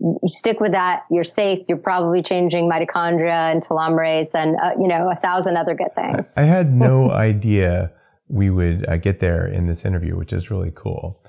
[0.00, 1.64] you stick with that, you're safe.
[1.68, 6.32] You're probably changing mitochondria and telomerase and, uh, you know, a thousand other good things.
[6.36, 7.92] I had no idea
[8.28, 11.20] we would uh, get there in this interview, which is really cool.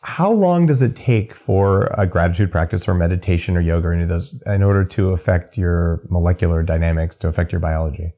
[0.00, 4.02] How long does it take for a gratitude practice or meditation or yoga or any
[4.02, 8.12] of those in order to affect your molecular dynamics, to affect your biology?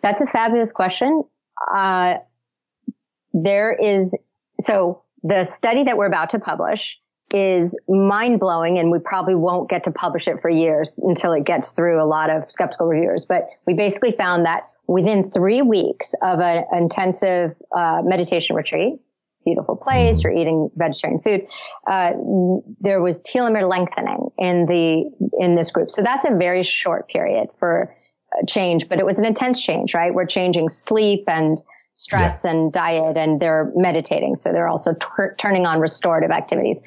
[0.00, 1.22] That's a fabulous question.
[1.74, 2.16] Uh,
[3.32, 4.18] there is,
[4.60, 7.00] so the study that we're about to publish
[7.34, 11.44] is mind blowing and we probably won't get to publish it for years until it
[11.44, 13.26] gets through a lot of skeptical reviewers.
[13.26, 18.94] But we basically found that within three weeks of an intensive uh, meditation retreat,
[19.44, 20.28] beautiful place, mm-hmm.
[20.28, 21.46] you're eating vegetarian food,
[21.86, 22.12] uh,
[22.80, 25.90] there was telomere lengthening in the in this group.
[25.90, 27.94] So that's a very short period for
[28.46, 30.14] change, but it was an intense change, right?
[30.14, 31.60] We're changing sleep and
[31.94, 32.50] stress yeah.
[32.50, 34.36] and diet and they're meditating.
[34.36, 36.82] So they're also t- turning on restorative activities.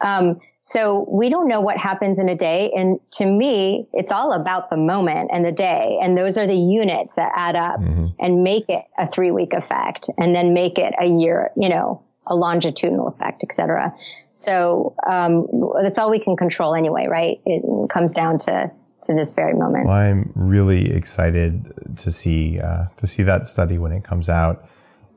[0.00, 2.70] Um, so we don't know what happens in a day.
[2.76, 5.98] And to me, it's all about the moment and the day.
[6.02, 8.08] And those are the units that add up mm-hmm.
[8.18, 12.02] and make it a three week effect and then make it a year, you know,
[12.26, 13.94] a longitudinal effect, et cetera.
[14.30, 15.46] So, um,
[15.82, 17.40] that's all we can control anyway, right?
[17.46, 18.70] It comes down to
[19.02, 19.86] to this very moment.
[19.86, 24.66] Well, I'm really excited to see uh, to see that study when it comes out.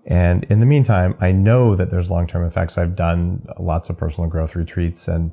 [0.05, 2.77] And in the meantime, I know that there's long-term effects.
[2.77, 5.31] I've done lots of personal growth retreats, and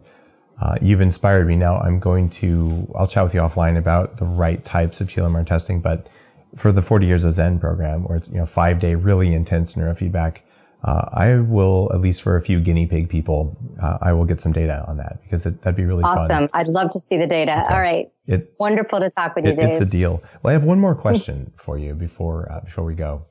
[0.61, 1.57] uh, you've inspired me.
[1.57, 5.47] Now I'm going to I'll chat with you offline about the right types of telomere
[5.47, 5.81] testing.
[5.81, 6.09] But
[6.57, 9.75] for the 40 years of Zen program, where it's you know five day really intense
[9.75, 10.39] neurofeedback,
[10.83, 14.41] uh, I will, at least for a few guinea pig people, uh, I will get
[14.41, 16.29] some data on that because it, that'd be really awesome.
[16.29, 16.49] fun.
[16.55, 17.53] I'd love to see the data.
[17.53, 17.75] Okay.
[17.75, 18.11] All right.
[18.27, 19.71] It, Wonderful to talk with you, Dave.
[19.71, 20.23] It's a deal.
[20.43, 23.27] Well, I have one more question for you before uh, before we go.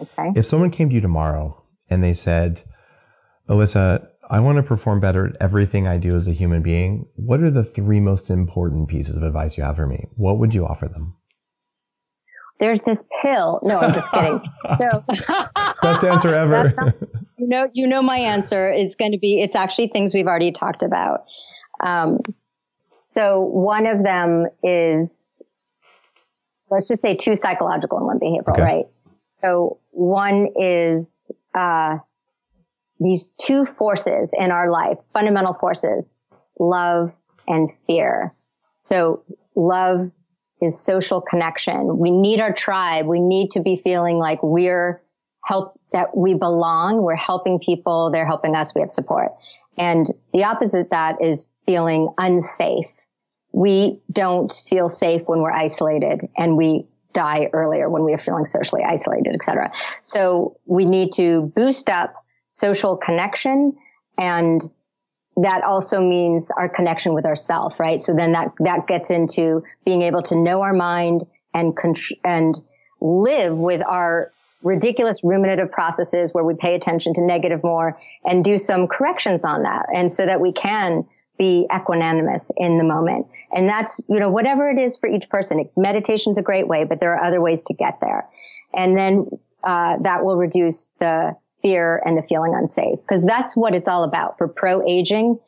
[0.00, 0.32] Okay.
[0.36, 2.62] If someone came to you tomorrow and they said,
[3.48, 7.40] Elissa, I want to perform better at everything I do as a human being, what
[7.40, 10.06] are the three most important pieces of advice you have for me?
[10.16, 11.14] What would you offer them?
[12.58, 13.60] There's this pill.
[13.62, 14.40] No, I'm just kidding.
[14.78, 15.04] So
[15.80, 16.64] best answer ever.
[16.76, 16.94] Not,
[17.38, 20.50] you know, you know, my answer is going to be, it's actually things we've already
[20.50, 21.20] talked about.
[21.80, 22.18] Um,
[23.00, 25.40] so one of them is,
[26.68, 28.62] let's just say two psychological and one behavioral, okay.
[28.62, 28.84] right?
[29.22, 31.98] So one is, uh,
[32.98, 36.16] these two forces in our life, fundamental forces,
[36.58, 38.34] love and fear.
[38.78, 39.22] So
[39.54, 40.10] love
[40.60, 41.98] is social connection.
[41.98, 43.06] We need our tribe.
[43.06, 45.02] We need to be feeling like we're
[45.44, 47.02] help that we belong.
[47.02, 48.10] We're helping people.
[48.10, 48.74] They're helping us.
[48.74, 49.32] We have support.
[49.78, 52.90] And the opposite of that is feeling unsafe.
[53.52, 58.44] We don't feel safe when we're isolated and we die earlier when we are feeling
[58.44, 59.72] socially isolated, et cetera.
[60.02, 62.14] So we need to boost up
[62.48, 63.76] social connection
[64.18, 64.60] and
[65.36, 68.00] that also means our connection with ourself, right?
[68.00, 71.76] So then that, that gets into being able to know our mind and,
[72.24, 72.54] and
[73.00, 74.32] live with our
[74.62, 79.64] ridiculous ruminative processes where we pay attention to negative more and do some corrections on
[79.64, 79.86] that.
[79.94, 81.06] And so that we can
[81.38, 83.26] be equanimous in the moment.
[83.54, 85.68] And that's, you know, whatever it is for each person.
[85.76, 88.26] Meditation's a great way, but there are other ways to get there.
[88.72, 89.28] And then,
[89.62, 91.36] uh, that will reduce the,
[91.66, 93.00] fear and the feeling unsafe.
[93.00, 94.38] Because that's what it's all about.
[94.38, 95.38] For pro aging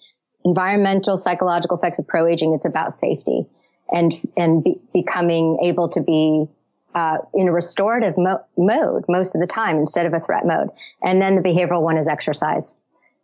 [0.44, 3.44] environmental psychological effects of pro aging it's about safety
[3.92, 6.46] and and be, becoming able to be
[6.94, 10.68] uh, in a restorative mo- mode most of the time instead of a threat mode.
[11.02, 12.76] And then the behavioral one is exercise.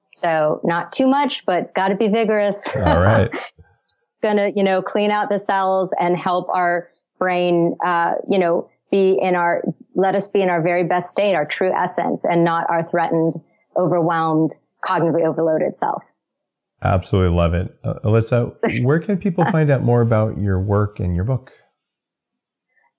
[0.07, 2.67] So not too much but it's got to be vigorous.
[2.77, 3.31] All right.
[3.33, 8.69] It's gonna you know clean out the cells and help our brain uh, you know
[8.91, 9.65] be in our,
[9.95, 13.33] let us be in our very best state, our true essence, and not our threatened,
[13.77, 14.51] overwhelmed,
[14.85, 16.03] cognitively overloaded self.
[16.83, 17.75] Absolutely love it.
[17.83, 21.51] Uh, Elissa, where can people find out more about your work and your book?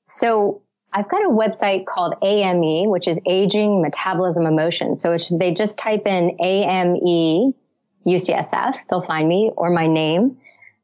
[0.05, 4.95] So I've got a website called AME, which is Aging Metabolism Emotion.
[4.95, 7.53] So if they just type in AME
[8.07, 10.37] UCSF, they'll find me or my name.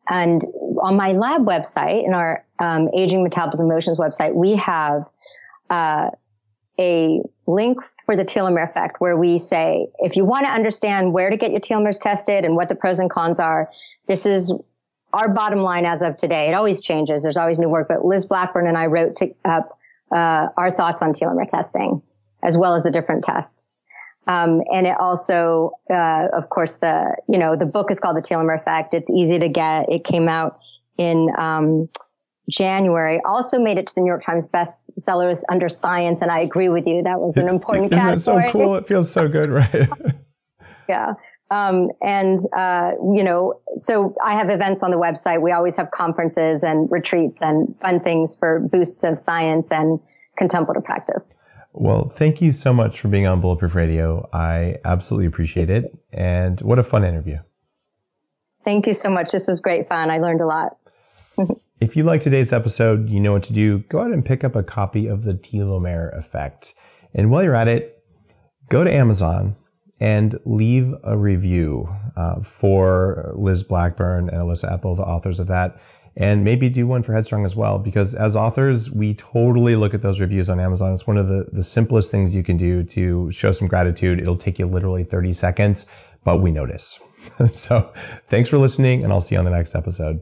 [0.09, 0.43] And
[0.81, 5.09] on my lab website, in our um, Aging Metabolism Emotions website, we have
[5.71, 6.11] uh,
[6.79, 11.29] a link for the telomere effect where we say, if you want to understand where
[11.29, 13.69] to get your telomeres tested and what the pros and cons are,
[14.07, 14.53] this is
[15.13, 16.47] our bottom line as of today.
[16.47, 17.23] It always changes.
[17.23, 19.77] There's always new work, but Liz Blackburn and I wrote to, up
[20.11, 22.01] uh, our thoughts on telomere testing
[22.43, 23.83] as well as the different tests.
[24.27, 28.21] Um, and it also, uh, of course, the you know the book is called The
[28.21, 28.93] Telomere Effect.
[28.93, 29.91] It's easy to get.
[29.91, 30.59] It came out
[30.97, 31.89] in um,
[32.51, 33.19] January.
[33.25, 36.85] Also made it to the New York Times bestsellers under Science, and I agree with
[36.85, 37.03] you.
[37.03, 38.43] That was an important Isn't category.
[38.43, 38.75] That so cool.
[38.75, 39.89] It feels so good, right?
[40.89, 41.13] yeah.
[41.49, 45.41] Um, and uh, you know, so I have events on the website.
[45.41, 49.99] We always have conferences and retreats and fun things for boosts of science and
[50.37, 51.33] contemplative practice.
[51.73, 54.29] Well, thank you so much for being on Bulletproof Radio.
[54.33, 55.97] I absolutely appreciate it.
[56.11, 57.37] And what a fun interview.
[58.65, 59.31] Thank you so much.
[59.31, 60.11] This was great fun.
[60.11, 60.77] I learned a lot.
[61.81, 63.79] if you like today's episode, you know what to do.
[63.89, 66.73] Go ahead and pick up a copy of The Telomere Effect.
[67.13, 68.01] And while you're at it,
[68.69, 69.55] go to Amazon
[69.99, 75.79] and leave a review uh, for Liz Blackburn and Elissa Epel, the authors of that
[76.17, 77.77] and maybe do one for Headstrong as well.
[77.77, 80.93] Because as authors, we totally look at those reviews on Amazon.
[80.93, 84.19] It's one of the, the simplest things you can do to show some gratitude.
[84.19, 85.85] It'll take you literally 30 seconds,
[86.23, 86.99] but we notice.
[87.53, 87.93] so
[88.29, 90.21] thanks for listening, and I'll see you on the next episode.